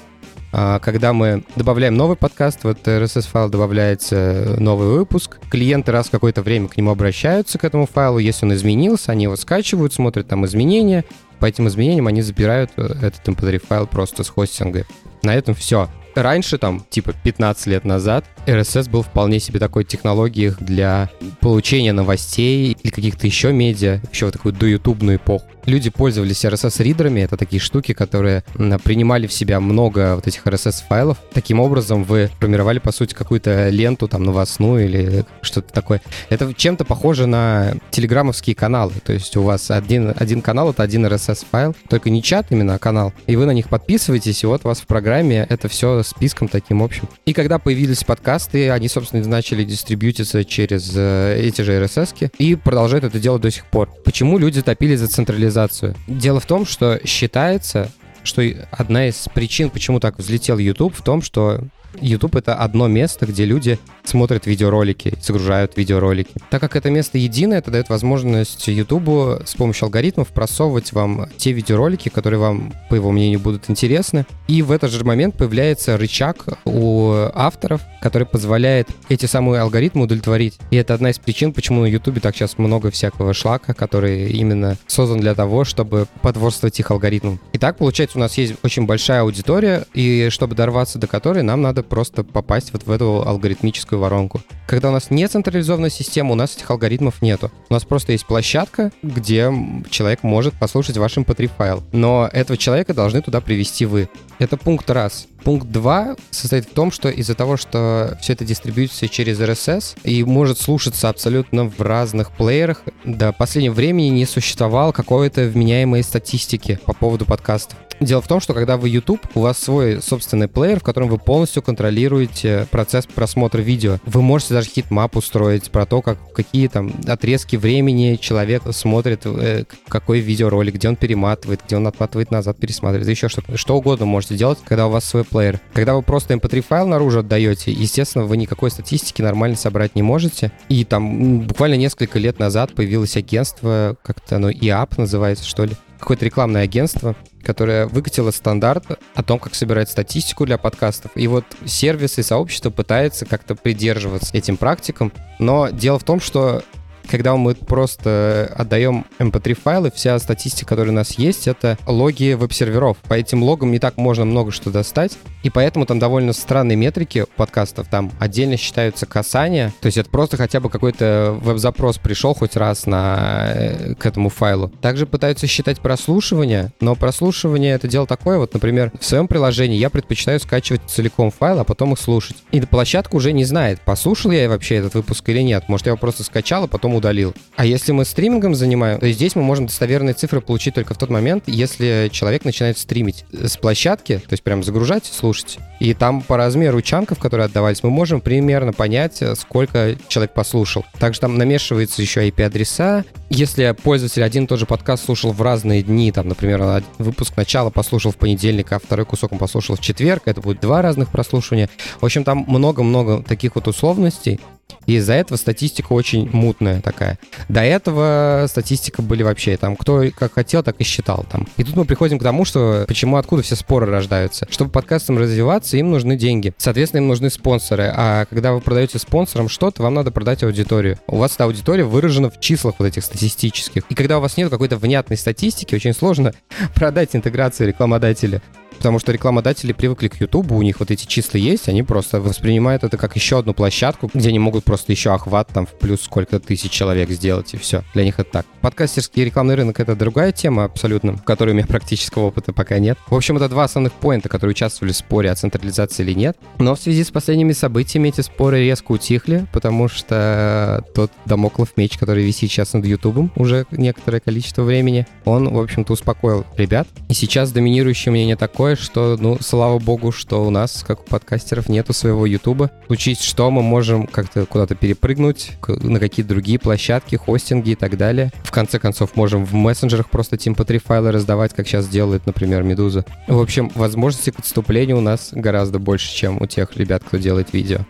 А 0.57 0.79
когда 0.79 1.11
мы 1.11 1.43
добавляем 1.57 1.95
новый 1.95 2.15
подкаст, 2.15 2.63
в 2.63 2.67
этот 2.69 2.88
RSS-файл 2.88 3.49
добавляется 3.49 4.55
новый 4.57 4.88
выпуск. 4.88 5.38
Клиенты 5.49 5.91
раз 5.91 6.07
в 6.07 6.11
какое-то 6.11 6.41
время 6.41 6.69
к 6.69 6.77
нему 6.77 6.91
обращаются, 6.91 7.57
к 7.57 7.65
этому 7.65 7.85
файлу. 7.85 8.19
Если 8.19 8.45
он 8.45 8.53
изменился, 8.53 9.11
они 9.11 9.25
его 9.25 9.35
скачивают, 9.35 9.93
смотрят 9.93 10.29
там 10.29 10.45
изменения. 10.45 11.03
По 11.39 11.45
этим 11.45 11.67
изменениям 11.67 12.07
они 12.07 12.21
забирают 12.21 12.71
э, 12.77 12.83
этот 13.01 13.27
mp3-файл 13.27 13.85
просто 13.88 14.23
с 14.23 14.29
хостинга. 14.29 14.85
На 15.23 15.35
этом 15.35 15.55
все. 15.55 15.89
Раньше, 16.15 16.57
там, 16.57 16.85
типа 16.89 17.11
15 17.11 17.67
лет 17.67 17.83
назад, 17.83 18.23
RSS 18.45 18.89
был 18.89 19.01
вполне 19.01 19.41
себе 19.41 19.59
такой 19.59 19.83
технологией 19.83 20.53
для 20.57 21.09
получения 21.41 21.91
новостей 21.91 22.77
или 22.81 22.91
каких-то 22.91 23.27
еще 23.27 23.51
медиа, 23.51 23.99
еще 24.09 24.27
в 24.27 24.31
такую 24.31 24.53
доютубную 24.53 25.17
эпоху 25.17 25.45
люди 25.65 25.89
пользовались 25.89 26.45
RSS-ридерами. 26.45 27.21
Это 27.21 27.38
такие 27.38 27.60
штуки, 27.60 27.93
которые 27.93 28.43
принимали 28.84 29.28
в 29.28 29.34
себя 29.34 29.60
много 29.60 30.15
вот 30.15 30.28
этих 30.28 30.45
RSS-файлов. 30.45 31.17
Таким 31.34 31.60
образом, 31.60 32.04
вы 32.04 32.30
формировали, 32.39 32.80
по 32.80 32.91
сути, 32.91 33.13
какую-то 33.13 33.69
ленту 33.69 34.08
там 34.08 34.23
новостную 34.23 34.86
или 34.86 35.25
что-то 35.41 35.73
такое. 35.73 36.01
Это 36.30 36.54
чем-то 36.54 36.86
похоже 36.86 37.25
на 37.25 37.75
телеграммовские 37.91 38.56
каналы. 38.56 38.93
То 39.04 39.13
есть 39.13 39.36
у 39.38 39.43
вас 39.43 39.71
один, 39.71 40.13
один 40.15 40.41
канал— 40.41 40.69
это 40.71 40.84
один 40.84 41.06
RSS-файл, 41.06 41.75
только 41.89 42.10
не 42.10 42.21
чат 42.21 42.47
именно, 42.51 42.75
а 42.75 42.80
канал. 42.80 43.13
И 43.28 43.36
вы 43.36 43.45
на 43.45 43.51
них 43.51 43.69
подписываетесь, 43.69 44.43
и 44.43 44.47
вот 44.47 44.62
у 44.65 44.67
вас 44.67 44.80
в 44.80 44.88
программе 44.88 45.45
это 45.49 45.67
все 45.67 46.04
списком 46.04 46.47
таким 46.47 46.84
общим. 46.84 47.08
И 47.25 47.34
когда 47.34 47.60
появились 47.60 48.04
подкасты, 48.04 48.69
они, 48.69 48.88
собственно, 48.88 49.25
начали 49.28 49.63
дистрибьютиться 49.63 50.43
через 50.45 50.91
э, 50.95 51.39
эти 51.41 51.62
же 51.62 51.82
RSS 51.82 52.32
и 52.38 52.56
продолжают 52.56 53.06
это 53.06 53.19
делать 53.19 53.41
до 53.41 53.51
сих 53.51 53.65
пор. 53.65 53.89
Почему 54.04 54.38
люди 54.38 54.62
топили 54.62 54.95
за 54.95 55.08
централизацию 55.08 55.54
монетизацию. 55.55 55.95
Дело 56.07 56.39
в 56.39 56.45
том, 56.45 56.65
что 56.65 56.99
считается, 57.05 57.91
что 58.23 58.43
одна 58.71 59.07
из 59.07 59.27
причин, 59.33 59.69
почему 59.69 59.99
так 59.99 60.17
взлетел 60.17 60.57
YouTube, 60.57 60.95
в 60.95 61.01
том, 61.01 61.21
что 61.21 61.61
YouTube— 62.01 62.36
это 62.38 62.55
одно 62.55 62.88
место, 62.88 63.25
где 63.25 63.45
люди 63.45 63.79
смотрят 64.03 64.45
видеоролики, 64.45 65.13
загружают 65.21 65.77
видеоролики. 65.77 66.34
Так 66.49 66.62
как 66.62 66.75
это 66.75 66.89
место 66.89 67.17
единое, 67.17 67.60
это 67.60 67.71
дает 67.71 67.89
возможность 67.89 68.67
YouTube 68.67 69.41
с 69.45 69.55
помощью 69.55 69.86
алгоритмов 69.86 70.29
просовывать 70.29 70.93
вам 70.93 71.27
те 71.38 71.51
видеоролики, 71.51 72.10
которые 72.10 72.39
вам, 72.39 72.73
по 72.89 72.95
его 72.95 73.12
мнению, 73.12 73.39
будут 73.39 73.69
интересны. 73.69 74.25
И 74.47 74.62
в 74.62 74.71
этот 74.71 74.91
же 74.91 75.03
момент 75.03 75.36
появляется 75.36 75.97
рычаг 75.97 76.45
у 76.65 77.12
авторов, 77.34 77.81
который 78.01 78.27
позволяет 78.27 78.88
эти 79.10 79.25
самые 79.25 79.62
алгоритмы 79.62 80.03
удовлетворить. 80.03 80.60
И 80.71 80.75
это 80.75 80.93
одна 80.93 81.10
из 81.10 81.19
причин, 81.19 81.53
почему 81.53 81.81
на 81.81 81.88
YouTube 81.88 82.21
так 82.21 82.36
сейчас 82.36 82.58
много 82.58 82.91
всякого 82.91 83.34
шлака, 83.34 83.73
который 83.73 84.31
именно 84.31 84.77
создан 84.88 85.19
для 85.19 85.34
того, 85.34 85.63
чтобы 85.63 86.08
подворствовать 86.21 86.79
их 86.79 86.91
алгоритмам. 86.91 87.39
Итак, 87.53 87.77
получается, 87.77 88.17
у 88.17 88.21
нас 88.21 88.38
есть 88.38 88.55
очень 88.63 88.86
большая 88.86 89.21
аудитория, 89.21 89.86
и 89.93 90.27
чтобы 90.29 90.55
дорваться 90.55 90.99
до 90.99 91.08
которой, 91.08 91.43
нам 91.43 91.62
надо 91.62 91.84
просто 91.85 92.23
попасть 92.23 92.73
вот 92.73 92.85
в 92.85 92.91
эту 92.91 93.23
алгоритмическую 93.25 93.99
воронку. 93.99 94.41
Когда 94.67 94.89
у 94.89 94.91
нас 94.91 95.12
не 95.12 95.28
централизованная 95.28 95.89
система, 95.89 96.32
у 96.32 96.36
нас 96.36 96.56
этих 96.56 96.69
алгоритмов 96.71 97.21
нету. 97.21 97.51
У 97.69 97.73
нас 97.73 97.84
просто 97.84 98.13
есть 98.13 98.25
площадка, 98.25 98.91
где 99.04 99.51
человек 99.89 100.23
может 100.23 100.56
послушать 100.56 100.97
ваш 100.97 101.17
mp3 101.17 101.51
файл. 101.56 101.84
Но 101.91 102.30
этого 102.32 102.58
человека 102.58 102.93
должны 102.93 103.21
туда 103.21 103.41
привести 103.41 103.86
вы. 103.86 104.10
Это 104.39 104.58
пункт 104.58 104.89
раз. 104.89 105.28
Пункт 105.43 105.67
2 105.67 106.15
состоит 106.32 106.65
в 106.65 106.73
том, 106.73 106.91
что 106.91 107.10
из-за 107.10 107.36
того, 107.36 107.56
что 107.56 108.17
все 108.19 108.34
это 108.34 108.43
дистрибьютится 108.43 109.08
через 109.08 109.39
RSS 109.39 109.97
и 110.04 110.23
может 110.23 110.60
слушаться 110.60 111.10
абсолютно 111.10 111.65
в 111.65 111.80
разных 111.80 112.32
плеерах, 112.32 112.82
до 113.04 113.32
последнего 113.32 113.73
времени 113.73 114.08
не 114.08 114.25
существовало 114.25 114.91
какой-то 114.91 115.45
вменяемой 115.45 116.01
статистики 116.01 116.80
по 116.86 116.93
поводу 116.93 117.25
подкастов. 117.25 117.78
Дело 117.99 118.21
в 118.21 118.28
том, 118.28 118.41
что 118.41 118.54
когда 118.54 118.75
вы 118.75 118.89
YouTube, 118.89 119.21
у 119.36 119.41
вас 119.41 119.58
свой 119.58 120.01
собственный 120.01 120.47
плеер, 120.47 120.80
в 120.80 120.84
котором 120.84 121.08
вы 121.08 121.17
полностью 121.17 121.62
контролируете 121.62 122.67
процесс 122.69 123.06
просмотра 123.06 123.62
видео. 123.62 123.99
Вы 124.06 124.21
можете 124.21 124.54
даже 124.55 124.69
heat 124.69 124.97
map 124.97 125.17
устроить 125.17 125.69
про 125.69 125.85
то, 125.85 126.01
как, 126.01 126.17
какие 126.33 126.67
там 126.67 126.93
отрезки 127.07 127.57
времени 127.57 128.15
человек 128.15 128.63
смотрит, 128.71 129.21
э, 129.25 129.65
какой 129.87 130.21
видеоролик, 130.21 130.75
где 130.75 130.87
он 130.87 130.95
перематывает, 130.95 131.61
где 131.65 131.75
он 131.75 131.85
отматывает 131.87 132.31
назад, 132.31 132.57
пересматривает, 132.57 133.09
еще 133.09 133.27
что-то. 133.27 133.57
Что 133.57 133.75
угодно 133.75 134.05
можете 134.05 134.35
делать, 134.35 134.59
когда 134.65 134.87
у 134.87 134.89
вас 134.89 135.03
свой 135.03 135.25
плеер. 135.25 135.59
Когда 135.73 135.95
вы 135.95 136.01
просто 136.01 136.33
mp3 136.33 136.61
файл 136.61 136.87
наружу 136.87 137.19
отдаете, 137.19 137.71
естественно, 137.71 138.23
вы 138.23 138.37
никакой 138.37 138.71
статистики 138.71 139.21
нормально 139.21 139.57
собрать 139.57 139.95
не 139.95 140.01
можете. 140.01 140.51
И 140.69 140.85
там 140.85 141.41
буквально 141.41 141.75
несколько 141.75 142.17
лет 142.17 142.39
назад 142.39 142.73
появилось 142.73 143.17
агентство, 143.17 143.97
как-то 144.03 144.37
оно 144.37 144.49
IAP 144.49 144.93
называется, 144.97 145.45
что 145.45 145.65
ли, 145.65 145.73
какое-то 145.99 146.25
рекламное 146.25 146.63
агентство, 146.63 147.15
которое 147.43 147.88
выкатило 147.88 148.31
стандарт 148.31 148.99
о 149.13 149.23
том, 149.23 149.39
как 149.39 149.55
собирать 149.55 149.89
статистику 149.89 150.45
для 150.45 150.58
подкастов. 150.58 151.12
И 151.15 151.27
вот 151.27 151.45
сервисы 151.65 152.21
и 152.21 152.23
сообщество 152.23 152.69
пытаются 152.69 153.25
как-то 153.25 153.55
придерживаться 153.55 154.36
этим 154.36 154.58
практикам. 154.58 155.12
Но 155.39 155.69
дело 155.69 155.99
в 155.99 156.03
том, 156.03 156.19
что 156.19 156.63
когда 157.07 157.35
мы 157.35 157.55
просто 157.55 158.51
отдаем 158.55 159.05
mp3 159.19 159.53
файлы, 159.53 159.91
вся 159.91 160.17
статистика, 160.19 160.69
которая 160.69 160.91
у 160.91 160.95
нас 160.95 161.17
есть, 161.17 161.47
это 161.47 161.77
логи 161.85 162.33
веб-серверов. 162.33 162.97
По 163.07 163.13
этим 163.13 163.43
логам 163.43 163.71
не 163.71 163.79
так 163.79 163.97
можно 163.97 164.25
много 164.25 164.51
что 164.51 164.71
достать, 164.71 165.17
и 165.43 165.49
поэтому 165.49 165.85
там 165.85 165.99
довольно 165.99 166.33
странные 166.33 166.75
метрики 166.75 167.25
подкастов. 167.35 167.87
Там 167.87 168.11
отдельно 168.19 168.57
считаются 168.57 169.05
касания, 169.05 169.73
то 169.81 169.87
есть 169.87 169.97
это 169.97 170.09
просто 170.09 170.37
хотя 170.37 170.59
бы 170.59 170.69
какой-то 170.69 171.37
веб-запрос 171.41 171.97
пришел 171.97 172.33
хоть 172.33 172.55
раз 172.55 172.85
на, 172.85 173.51
э, 173.53 173.95
к 173.95 174.05
этому 174.05 174.29
файлу. 174.29 174.69
Также 174.81 175.05
пытаются 175.05 175.47
считать 175.47 175.79
прослушивание, 175.79 176.71
но 176.81 176.95
прослушивание 176.95 177.73
это 177.73 177.87
дело 177.87 178.07
такое, 178.07 178.37
вот, 178.37 178.53
например, 178.53 178.91
в 178.99 179.05
своем 179.05 179.27
приложении 179.27 179.77
я 179.77 179.89
предпочитаю 179.89 180.39
скачивать 180.39 180.81
целиком 180.87 181.31
файл, 181.31 181.59
а 181.59 181.63
потом 181.63 181.93
их 181.93 181.99
слушать. 181.99 182.37
И 182.51 182.61
площадка 182.61 183.15
уже 183.15 183.31
не 183.31 183.45
знает, 183.45 183.81
послушал 183.81 184.31
я 184.31 184.49
вообще 184.49 184.75
этот 184.75 184.95
выпуск 184.95 185.27
или 185.29 185.41
нет. 185.41 185.65
Может, 185.67 185.87
я 185.87 185.91
его 185.91 185.97
просто 185.97 186.23
скачал, 186.23 186.63
а 186.63 186.67
потом 186.67 186.94
удалил. 186.95 187.34
А 187.55 187.65
если 187.65 187.91
мы 187.91 188.05
стримингом 188.05 188.55
занимаем, 188.55 188.99
то 188.99 189.10
здесь 189.12 189.36
мы 189.36 189.43
можем 189.43 189.67
достоверные 189.67 190.13
цифры 190.13 190.41
получить 190.41 190.75
только 190.75 190.93
в 190.93 190.97
тот 190.97 191.10
момент, 191.10 191.43
если 191.47 192.10
человек 192.12 192.45
начинает 192.45 192.77
стримить 192.77 193.25
с 193.31 193.58
площадки, 193.58 194.17
то 194.17 194.34
есть 194.34 194.43
прям 194.43 194.63
загружать, 194.63 195.05
слушать. 195.05 195.60
И 195.79 195.93
там 195.93 196.21
по 196.21 196.38
размеру 196.38 196.81
чанков, 196.81 197.19
которые 197.19 197.45
отдавались, 197.45 197.84
мы 197.84 197.89
можем 197.89 198.21
примерно 198.21 198.73
понять, 198.73 199.21
сколько 199.38 199.95
человек 200.08 200.34
послушал. 200.34 200.86
Также 200.99 201.19
там 201.19 201.38
намешивается 201.38 202.01
еще 202.01 202.27
IP-адреса. 202.27 203.03
Если 203.29 203.75
пользователь 203.84 204.23
один 204.23 204.45
и 204.45 204.47
тот 204.47 204.60
же 204.60 204.65
подкаст 204.65 205.05
слушал 205.05 205.31
в 205.31 205.41
разные 205.41 205.81
дни, 205.81 206.12
там, 206.12 206.27
например, 206.29 206.84
выпуск 206.97 207.36
начала 207.36 207.69
послушал 207.69 208.12
в 208.12 208.17
понедельник, 208.17 208.71
а 208.71 208.79
второй 208.79 209.05
кусок 209.05 209.34
он 209.34 209.38
послушал 209.38 209.75
в 209.75 209.81
четверг, 209.81 210.23
это 210.25 210.41
будет 210.41 210.62
два 210.62 210.81
разных 210.81 211.10
прослушивания. 211.10 211.69
В 211.99 212.05
общем, 212.05 212.23
там 212.23 212.45
много-много 212.47 213.23
таких 213.23 213.55
вот 213.55 213.67
условностей. 213.67 214.39
И 214.86 214.95
из-за 214.95 215.13
этого 215.13 215.38
статистика 215.38 215.93
очень 215.93 216.30
мутная 216.32 216.82
такая. 216.82 217.17
До 217.49 217.62
этого 217.62 218.45
статистика 218.47 219.01
были 219.01 219.23
вообще 219.23 219.58
там, 219.58 219.75
кто 219.75 220.04
как 220.15 220.34
хотел, 220.34 220.63
так 220.63 220.75
и 220.80 220.84
считал 220.84 221.25
там. 221.30 221.47
И 221.58 221.63
тут 221.63 221.75
мы 221.75 221.86
приходим 221.86 222.19
к 222.19 222.23
тому, 222.23 222.45
что 222.45 222.86
почему, 222.88 223.17
откуда 223.17 223.41
все 223.41 223.56
споры 223.56 223.88
рождаются. 223.88 224.47
Чтобы 224.49 224.71
подкастам 224.71 225.17
развиваться, 225.17 225.78
им 225.78 225.91
нужны 225.91 226.17
деньги. 226.17 226.54
Соответственно, 226.58 227.01
им 227.01 227.08
нужны 227.08 227.30
спонсоры. 227.30 227.91
А 227.95 228.25
когда 228.25 228.54
вы 228.54 228.62
продаете 228.62 228.99
спонсорам 228.99 229.49
что-то, 229.49 229.82
вам 229.84 229.95
надо 229.95 230.12
продать 230.12 230.43
аудиторию. 230.43 230.99
У 231.08 231.17
вас 231.17 231.36
эта 231.36 231.45
аудитория 231.45 231.84
выражена 231.84 232.30
в 232.30 232.39
числах 232.39 232.75
вот 232.80 232.86
этих 232.86 233.04
статистических. 233.04 233.84
И 233.89 233.95
когда 233.95 234.19
у 234.19 234.21
вас 234.21 234.38
нет 234.38 234.49
какой-то 234.49 234.78
внятной 234.78 235.17
статистики, 235.17 235.75
очень 235.75 235.93
сложно 235.93 236.34
продать 236.75 237.15
интеграцию 237.15 237.67
рекламодателя. 237.67 238.41
Потому 238.77 238.99
что 238.99 239.11
рекламодатели 239.11 239.73
привыкли 239.73 240.07
к 240.07 240.19
YouTube, 240.19 240.51
у 240.51 240.61
них 240.61 240.79
вот 240.79 240.91
эти 240.91 241.05
числа 241.05 241.39
есть, 241.39 241.69
они 241.69 241.83
просто 241.83 242.21
воспринимают 242.21 242.83
это 242.83 242.97
как 242.97 243.15
еще 243.15 243.39
одну 243.39 243.53
площадку, 243.53 244.09
где 244.13 244.29
они 244.29 244.39
могут 244.39 244.63
просто 244.63 244.91
еще 244.91 245.13
охват 245.13 245.49
там 245.49 245.65
в 245.65 245.71
плюс 245.71 246.01
сколько 246.01 246.39
тысяч 246.39 246.71
человек 246.71 247.09
сделать, 247.09 247.53
и 247.53 247.57
все. 247.57 247.83
Для 247.93 248.03
них 248.03 248.19
это 248.19 248.31
так. 248.31 248.45
Подкастерский 248.61 249.25
рекламный 249.25 249.55
рынок— 249.55 249.79
это 249.81 249.95
другая 249.95 250.31
тема 250.31 250.65
абсолютно, 250.65 251.13
в 251.13 251.23
которой 251.23 251.51
у 251.51 251.53
меня 251.53 251.67
практического 251.67 252.25
опыта 252.25 252.53
пока 252.53 252.79
нет. 252.79 252.97
В 253.07 253.15
общем, 253.15 253.38
это 253.38 253.47
два 253.49 253.65
основных 253.65 253.93
поинта, 253.93 254.29
которые 254.29 254.51
участвовали 254.51 254.91
в 254.91 254.97
споре 254.97 255.31
о 255.31 255.35
централизации 255.35 256.03
или 256.03 256.13
нет. 256.13 256.38
Но 256.57 256.75
в 256.75 256.79
связи 256.79 257.03
с 257.03 257.11
последними 257.11 257.53
событиями 257.53 258.09
эти 258.09 258.21
споры 258.21 258.59
резко 258.59 258.91
утихли, 258.91 259.45
потому 259.53 259.88
что 259.88 260.83
тот 260.95 261.11
домоклов 261.25 261.77
меч, 261.77 261.97
который 261.97 262.25
висит 262.25 262.49
сейчас 262.51 262.73
над 262.73 262.85
Ютубом 262.85 263.31
уже 263.35 263.65
некоторое 263.71 264.19
количество 264.19 264.63
времени, 264.63 265.05
он, 265.25 265.49
в 265.49 265.59
общем-то, 265.59 265.93
успокоил 265.93 266.45
ребят. 266.57 266.88
И 267.09 267.13
сейчас 267.13 267.51
доминирующее 267.51 268.11
мнение 268.11 268.35
такое, 268.35 268.64
такое, 268.65 268.75
что, 268.75 269.15
ну, 269.19 269.38
слава 269.41 269.78
богу, 269.78 270.12
что 270.12 270.43
у 270.43 270.49
нас, 270.49 270.84
как 270.88 271.01
у 271.01 271.04
подкастеров, 271.04 271.69
нету 271.69 271.93
своего 271.93 272.25
Ютуба. 272.25 272.71
Случись 272.88 273.21
что, 273.21 273.51
мы 273.51 273.62
можем 273.62 274.08
как-то 274.08 274.47
куда-то 274.47 274.73
перепрыгнуть 274.73 275.51
на 275.67 275.99
какие-то 275.99 276.30
другие 276.30 276.58
площадки, 276.58 277.15
хостинги 277.15 277.71
и 277.71 277.75
так 277.75 277.95
далее. 277.95 278.32
В 278.43 278.49
конце 278.49 278.80
концов, 278.80 279.15
можем 279.15 279.45
в 279.45 279.54
мессенджерах 279.54 280.10
просто 280.10 280.36
TIMP3 280.36 280.82
файлы 280.84 281.12
раздавать, 281.12 281.54
как 281.54 281.67
сейчас 281.67 281.88
делает, 281.88 282.25
например, 282.25 282.63
Медуза. 282.63 283.06
В 283.28 283.39
общем, 283.39 283.71
возможности 283.75 284.32
к 284.32 284.39
отступлению 284.39 284.97
у 284.97 285.01
нас 285.01 285.30
гораздо 285.32 285.78
больше, 285.78 286.12
чем 286.12 286.41
у 286.41 286.47
тех 286.47 286.75
ребят, 286.75 287.04
кто 287.06 287.17
делает 287.17 287.54
видео. 287.54 287.82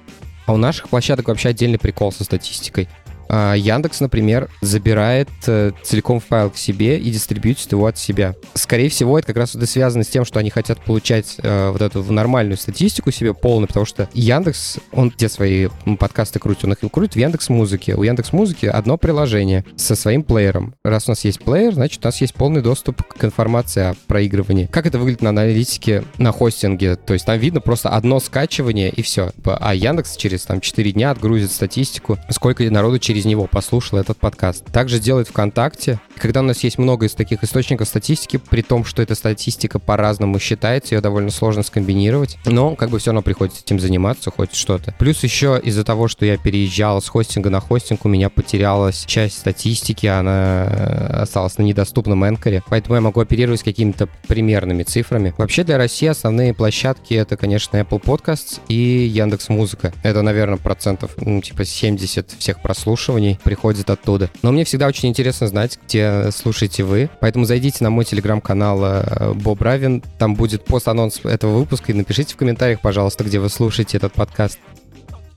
А 0.45 0.53
у 0.53 0.57
наших 0.57 0.89
площадок 0.89 1.29
вообще 1.29 1.49
отдельный 1.49 1.79
прикол 1.79 2.11
со 2.11 2.25
статистикой. 2.25 2.89
А, 3.29 3.53
Яндекс, 3.55 4.01
например, 4.01 4.49
забирает 4.61 5.29
э, 5.47 5.71
целиком 5.83 6.19
файл 6.19 6.49
к 6.49 6.57
себе 6.57 6.97
и 6.99 7.09
дистрибьютит 7.09 7.71
его 7.71 7.87
от 7.87 7.97
себя. 7.97 8.35
Скорее 8.53 8.89
всего, 8.89 9.17
это 9.17 9.27
как 9.27 9.37
раз 9.37 9.55
это 9.55 9.65
связано 9.65 10.03
с 10.03 10.07
тем, 10.07 10.25
что 10.25 10.39
они 10.39 10.49
хотят 10.49 10.83
получать 10.83 11.37
э, 11.41 11.69
вот 11.71 11.81
эту 11.81 12.03
нормальную 12.03 12.57
статистику 12.57 13.11
себе 13.11 13.33
полную, 13.33 13.67
потому 13.67 13.85
что 13.85 14.09
Яндекс, 14.13 14.77
он 14.91 15.09
где 15.09 15.29
свои 15.29 15.67
подкасты 15.99 16.39
крутит? 16.39 16.65
Он 16.65 16.73
их 16.73 16.79
крутит 16.91 17.15
в 17.15 17.19
Яндекс 17.19 17.49
Музыке. 17.49 17.95
У 17.95 18.03
Яндекс 18.03 18.33
Музыки 18.33 18.65
одно 18.65 18.97
приложение 18.97 19.65
со 19.75 19.95
своим 19.95 20.23
плеером. 20.23 20.75
Раз 20.83 21.07
у 21.07 21.11
нас 21.11 21.25
есть 21.25 21.39
плеер, 21.39 21.73
значит, 21.73 22.03
у 22.03 22.07
нас 22.07 22.19
есть 22.21 22.33
полный 22.33 22.61
доступ 22.61 23.01
к 23.03 23.23
информации 23.23 23.91
о 23.91 23.95
проигрывании. 24.07 24.67
Как 24.71 24.85
это 24.85 24.99
выглядит 24.99 25.21
на 25.21 25.29
аналитике 25.29 26.03
на 26.17 26.31
хостинге? 26.31 26.95
То 26.95 27.13
есть 27.13 27.25
там 27.25 27.39
видно 27.39 27.61
просто 27.61 27.89
одно 27.89 28.19
скачивание 28.19 28.89
и 28.89 29.01
все. 29.01 29.31
А 29.45 29.73
Яндекс 29.73 30.15
через 30.15 30.43
там 30.43 30.61
4 30.61 30.91
дня 30.91 31.11
отгрузит 31.11 31.51
статистику, 31.51 32.17
сколько 32.29 32.63
народу 32.71 32.99
через 32.99 33.14
через 33.15 33.23
него 33.23 33.47
послушал 33.47 33.97
этот 33.97 34.17
подкаст. 34.17 34.65
Также 34.65 34.99
делает 34.99 35.29
ВКонтакте. 35.29 36.01
Когда 36.17 36.39
у 36.39 36.43
нас 36.43 36.63
есть 36.63 36.77
много 36.77 37.05
из 37.05 37.13
таких 37.13 37.43
источников 37.43 37.87
статистики, 37.87 38.37
при 38.37 38.61
том, 38.61 38.85
что 38.85 39.01
эта 39.01 39.15
статистика 39.15 39.79
по-разному 39.79 40.39
считается, 40.39 40.95
ее 40.95 41.01
довольно 41.01 41.31
сложно 41.31 41.63
скомбинировать, 41.63 42.37
но 42.45 42.75
как 42.75 42.89
бы 42.89 42.99
все 42.99 43.11
равно 43.11 43.21
приходится 43.21 43.61
этим 43.61 43.79
заниматься, 43.79 44.31
хоть 44.31 44.53
что-то. 44.53 44.93
Плюс 44.97 45.23
еще 45.23 45.59
из-за 45.63 45.83
того, 45.83 46.07
что 46.07 46.25
я 46.25 46.37
переезжал 46.37 47.01
с 47.01 47.07
хостинга 47.07 47.49
на 47.49 47.59
хостинг, 47.59 48.05
у 48.05 48.09
меня 48.09 48.29
потерялась 48.29 49.05
часть 49.05 49.39
статистики, 49.39 50.05
она 50.07 50.67
э, 50.69 51.21
осталась 51.21 51.57
на 51.57 51.63
недоступном 51.63 52.25
энкоре, 52.25 52.63
поэтому 52.69 52.95
я 52.95 53.01
могу 53.01 53.19
оперировать 53.19 53.63
какими-то 53.63 54.07
примерными 54.27 54.83
цифрами. 54.83 55.33
Вообще 55.37 55.63
для 55.63 55.77
России 55.77 56.07
основные 56.07 56.53
площадки 56.53 57.13
это, 57.13 57.37
конечно, 57.37 57.77
Apple 57.77 58.01
Podcasts 58.01 58.59
и 58.67 58.73
Яндекс 58.73 59.49
Музыка. 59.49 59.93
Это, 60.03 60.21
наверное, 60.21 60.57
процентов, 60.57 61.11
ну, 61.17 61.41
типа 61.41 61.65
70 61.65 62.31
всех 62.37 62.61
прослушиваний 62.61 63.39
приходит 63.43 63.89
оттуда. 63.89 64.29
Но 64.41 64.51
мне 64.51 64.63
всегда 64.63 64.87
очень 64.87 65.09
интересно 65.09 65.47
знать, 65.47 65.77
где 65.85 66.04
слушаете 66.31 66.83
вы. 66.83 67.09
Поэтому 67.19 67.45
зайдите 67.45 67.83
на 67.83 67.89
мой 67.89 68.05
телеграм-канал 68.05 68.79
э, 68.83 69.33
Боб 69.33 69.61
Равин. 69.61 70.03
Там 70.17 70.35
будет 70.35 70.65
пост-анонс 70.65 71.21
этого 71.23 71.57
выпуска. 71.57 71.91
И 71.91 71.95
напишите 71.95 72.33
в 72.33 72.37
комментариях, 72.37 72.81
пожалуйста, 72.81 73.23
где 73.23 73.39
вы 73.39 73.49
слушаете 73.49 73.97
этот 73.97 74.13
подкаст. 74.13 74.59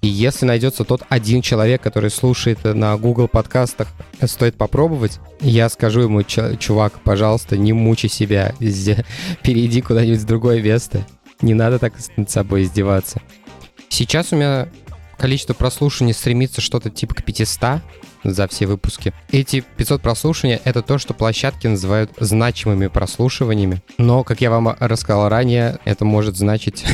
И 0.01 0.07
если 0.07 0.47
найдется 0.47 0.85
тот 0.85 1.03
один 1.09 1.43
человек, 1.43 1.83
который 1.83 2.11
слушает 2.11 2.63
на 2.63 2.97
Google 2.97 3.27
подкастах, 3.27 3.89
стоит 4.25 4.57
попробовать, 4.57 5.19
я 5.41 5.69
скажу 5.69 6.03
ему, 6.03 6.23
чувак, 6.23 7.01
пожалуйста, 7.03 7.57
не 7.57 7.73
мучи 7.73 8.07
себя, 8.07 8.55
перейди 9.43 9.81
куда-нибудь 9.81 10.21
в 10.21 10.27
другое 10.27 10.63
место. 10.63 11.05
Не 11.41 11.55
надо 11.55 11.79
так 11.79 11.95
над 12.17 12.31
собой 12.31 12.63
издеваться. 12.63 13.21
Сейчас 13.89 14.33
у 14.33 14.37
меня 14.37 14.69
количество 15.17 15.55
прослушиваний 15.55 16.15
стремится 16.15 16.61
что-то 16.61 16.91
типа 16.91 17.15
к 17.15 17.25
500 17.25 17.81
за 18.25 18.49
все 18.49 18.67
выпуски. 18.67 19.13
Эти 19.31 19.65
500 19.77 20.03
прослушиваний— 20.03 20.61
это 20.65 20.83
то, 20.83 20.99
что 20.99 21.15
площадки 21.15 21.67
называют 21.67 22.11
значимыми 22.19 22.89
прослушиваниями. 22.89 23.83
Но, 23.99 24.25
как 24.25 24.41
я 24.41 24.51
вам 24.51 24.77
рассказал 24.79 25.29
ранее, 25.29 25.79
это 25.85 26.05
может 26.05 26.37
значить 26.37 26.85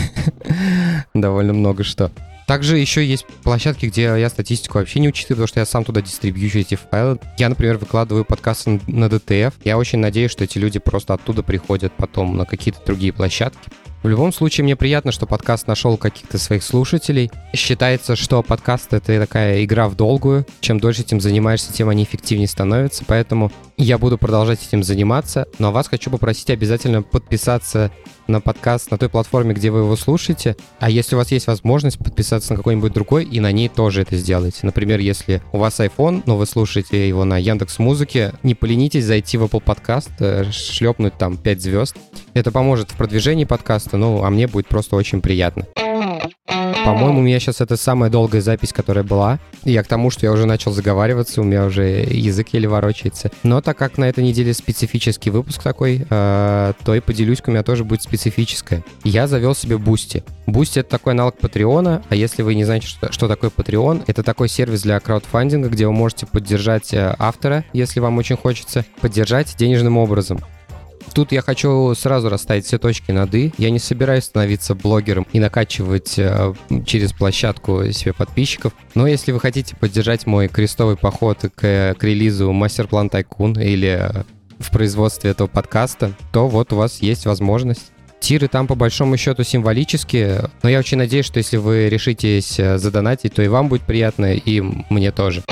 довольно 1.14 1.52
много 1.52 1.84
что. 1.84 2.10
Также 2.46 2.76
еще 2.78 3.04
есть 3.04 3.24
площадки, 3.42 3.86
где 3.86 4.02
я 4.02 4.28
статистику 4.28 4.78
вообще 4.78 5.00
не 5.00 5.08
учитываю, 5.08 5.36
потому 5.36 5.48
что 5.48 5.60
я 5.60 5.66
сам 5.66 5.84
туда 5.84 6.02
дистрибьючу 6.02 6.58
эти 6.58 6.74
файлы. 6.74 7.18
Я, 7.38 7.48
например, 7.48 7.78
выкладываю 7.78 8.24
подкасты 8.24 8.80
на 8.86 9.06
DTF. 9.06 9.54
Я 9.64 9.78
очень 9.78 9.98
надеюсь, 9.98 10.30
что 10.30 10.44
эти 10.44 10.58
люди 10.58 10.78
просто 10.78 11.14
оттуда 11.14 11.42
приходят 11.42 11.92
потом 11.96 12.36
на 12.36 12.44
какие-то 12.44 12.84
другие 12.84 13.12
площадки. 13.12 13.70
В 14.04 14.08
любом 14.08 14.34
случае, 14.34 14.64
мне 14.64 14.76
приятно, 14.76 15.12
что 15.12 15.24
подкаст 15.24 15.66
нашел 15.66 15.96
каких-то 15.96 16.36
своих 16.36 16.62
слушателей. 16.62 17.30
Считается, 17.54 18.16
что 18.16 18.42
подкаст— 18.42 18.88
это 18.92 19.18
такая 19.18 19.64
игра 19.64 19.88
в 19.88 19.96
долгую. 19.96 20.44
Чем 20.60 20.78
дольше 20.78 21.00
этим 21.00 21.22
занимаешься, 21.22 21.72
тем 21.72 21.88
они 21.88 22.04
эффективнее 22.04 22.46
становятся. 22.46 23.02
Поэтому 23.06 23.50
я 23.78 23.96
буду 23.96 24.18
продолжать 24.18 24.62
этим 24.62 24.82
заниматься. 24.82 25.48
Но 25.58 25.72
вас 25.72 25.88
хочу 25.88 26.10
попросить 26.10 26.50
обязательно 26.50 27.00
подписаться 27.00 27.90
на 28.26 28.40
подкаст 28.40 28.90
на 28.90 28.98
той 28.98 29.08
платформе, 29.08 29.54
где 29.54 29.70
вы 29.70 29.80
его 29.80 29.96
слушаете. 29.96 30.56
А 30.78 30.90
если 30.90 31.14
у 31.14 31.18
вас 31.18 31.30
есть 31.32 31.46
возможность 31.46 31.98
подписаться 31.98 32.52
на 32.52 32.56
какой-нибудь 32.56 32.92
другой, 32.92 33.24
и 33.24 33.40
на 33.40 33.52
ней 33.52 33.68
тоже 33.68 34.02
это 34.02 34.16
сделайте. 34.16 34.60
Например, 34.62 34.98
если 35.00 35.42
у 35.52 35.58
вас 35.58 35.80
iPhone, 35.80 36.22
но 36.26 36.36
вы 36.36 36.46
слушаете 36.46 37.08
его 37.08 37.24
на 37.24 37.38
Яндекс 37.38 37.78
Музыке, 37.78 38.32
не 38.42 38.54
поленитесь 38.54 39.04
зайти 39.04 39.38
в 39.38 39.44
Apple 39.44 39.62
Podcast, 39.62 40.10
э, 40.20 40.50
шлепнуть 40.50 41.16
там 41.18 41.36
5 41.36 41.60
звезд. 41.60 41.96
Это 42.34 42.50
поможет 42.50 42.90
в 42.90 42.96
продвижении 42.96 43.44
подкаста, 43.44 43.96
ну, 43.96 44.24
а 44.24 44.30
мне 44.30 44.46
будет 44.46 44.68
просто 44.68 44.96
очень 44.96 45.20
приятно. 45.20 45.66
По-моему, 46.46 47.20
у 47.20 47.22
меня 47.22 47.40
сейчас 47.40 47.60
это 47.60 47.76
самая 47.76 48.10
долгая 48.10 48.42
запись, 48.42 48.72
которая 48.72 49.04
была. 49.04 49.38
Я 49.64 49.82
к 49.82 49.86
тому, 49.86 50.10
что 50.10 50.26
я 50.26 50.32
уже 50.32 50.46
начал 50.46 50.72
заговариваться, 50.72 51.40
у 51.40 51.44
меня 51.44 51.64
уже 51.64 52.04
язык 52.10 52.48
еле 52.52 52.68
ворочается. 52.68 53.30
Но 53.42 53.60
так 53.60 53.78
как 53.78 53.98
на 53.98 54.04
этой 54.04 54.22
неделе 54.22 54.52
специфический 54.52 55.30
выпуск 55.30 55.62
такой, 55.62 56.06
э, 56.08 56.72
то 56.84 56.94
и 56.94 57.00
поделюсь, 57.00 57.42
у 57.46 57.50
меня 57.50 57.62
тоже 57.62 57.84
будет 57.84 58.02
специфическое. 58.02 58.84
Я 59.02 59.26
завел 59.26 59.54
себе 59.54 59.78
Бусти. 59.78 60.24
Бусти— 60.46 60.78
это 60.80 60.90
такой 60.90 61.14
аналог 61.14 61.38
Патреона, 61.38 62.02
а 62.08 62.14
если 62.14 62.42
вы 62.42 62.54
не 62.54 62.64
знаете, 62.64 62.86
что, 62.86 63.10
что 63.12 63.28
такое 63.28 63.50
Patreon, 63.50 64.04
это 64.06 64.22
такой 64.22 64.48
сервис 64.48 64.82
для 64.82 65.00
краудфандинга, 65.00 65.68
где 65.68 65.86
вы 65.86 65.92
можете 65.92 66.26
поддержать 66.26 66.92
э, 66.92 67.14
автора, 67.18 67.64
если 67.72 68.00
вам 68.00 68.18
очень 68.18 68.36
хочется, 68.36 68.84
поддержать 69.00 69.56
денежным 69.56 69.96
образом. 69.96 70.40
Тут 71.14 71.30
я 71.30 71.42
хочу 71.42 71.94
сразу 71.94 72.28
расставить 72.28 72.66
все 72.66 72.76
точки 72.76 73.12
над 73.12 73.32
«и». 73.36 73.52
Я 73.56 73.70
не 73.70 73.78
собираюсь 73.78 74.24
становиться 74.24 74.74
блогером 74.74 75.28
и 75.32 75.38
накачивать 75.38 76.18
э, 76.18 76.52
через 76.84 77.12
площадку 77.12 77.92
себе 77.92 78.12
подписчиков. 78.12 78.72
Но 78.96 79.06
если 79.06 79.30
вы 79.30 79.38
хотите 79.38 79.76
поддержать 79.76 80.26
мой 80.26 80.48
крестовый 80.48 80.96
поход 80.96 81.38
к, 81.54 81.94
к 81.96 82.02
релизу 82.02 82.50
Мастер-план 82.52 83.10
Тайкун 83.10 83.52
или 83.60 84.10
в 84.58 84.72
производстве 84.72 85.30
этого 85.30 85.46
подкаста, 85.46 86.12
то 86.32 86.48
вот 86.48 86.72
у 86.72 86.76
вас 86.76 87.00
есть 87.00 87.26
возможность. 87.26 87.92
Тиры 88.18 88.48
там 88.48 88.66
по 88.66 88.74
большому 88.74 89.16
счету 89.16 89.44
символические, 89.44 90.50
но 90.62 90.68
я 90.68 90.80
очень 90.80 90.98
надеюсь, 90.98 91.26
что 91.26 91.38
если 91.38 91.58
вы 91.58 91.88
решитесь 91.88 92.58
э, 92.58 92.76
задонатить, 92.78 93.34
то 93.34 93.42
и 93.42 93.46
вам 93.46 93.68
будет 93.68 93.82
приятно, 93.82 94.34
и 94.34 94.60
мне 94.60 95.12
тоже. 95.12 95.44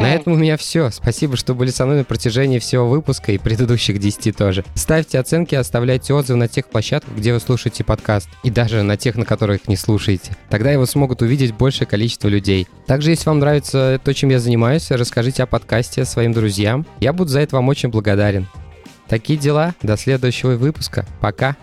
На 0.00 0.14
этом 0.14 0.34
у 0.34 0.36
меня 0.36 0.56
все. 0.56 0.90
Спасибо, 0.90 1.36
что 1.36 1.54
были 1.54 1.70
со 1.70 1.86
мной 1.86 1.98
на 1.98 2.04
протяжении 2.04 2.58
всего 2.58 2.88
выпуска 2.88 3.32
и 3.32 3.38
предыдущих 3.38 3.98
10 3.98 4.36
тоже. 4.36 4.64
Ставьте 4.74 5.18
оценки, 5.18 5.54
оставляйте 5.54 6.14
отзывы 6.14 6.38
на 6.38 6.48
тех 6.48 6.66
площадках, 6.66 7.14
где 7.14 7.32
вы 7.32 7.40
слушаете 7.40 7.84
подкаст. 7.84 8.28
И 8.42 8.50
даже 8.50 8.82
на 8.82 8.96
тех, 8.96 9.16
на 9.16 9.24
которых 9.24 9.68
не 9.68 9.76
слушаете. 9.76 10.36
Тогда 10.50 10.70
его 10.70 10.86
смогут 10.86 11.22
увидеть 11.22 11.54
большее 11.54 11.86
количество 11.86 12.28
людей. 12.28 12.66
Также, 12.86 13.10
если 13.10 13.28
вам 13.28 13.38
нравится 13.38 14.00
то, 14.02 14.14
чем 14.14 14.30
я 14.30 14.38
занимаюсь, 14.38 14.90
расскажите 14.90 15.42
о 15.42 15.46
подкасте 15.46 16.04
своим 16.04 16.32
друзьям. 16.32 16.86
Я 17.00 17.12
буду 17.12 17.30
за 17.30 17.40
это 17.40 17.56
вам 17.56 17.68
очень 17.68 17.88
благодарен. 17.88 18.46
Такие 19.08 19.38
дела. 19.38 19.74
До 19.82 19.96
следующего 19.96 20.52
выпуска. 20.52 21.06
Пока. 21.20 21.56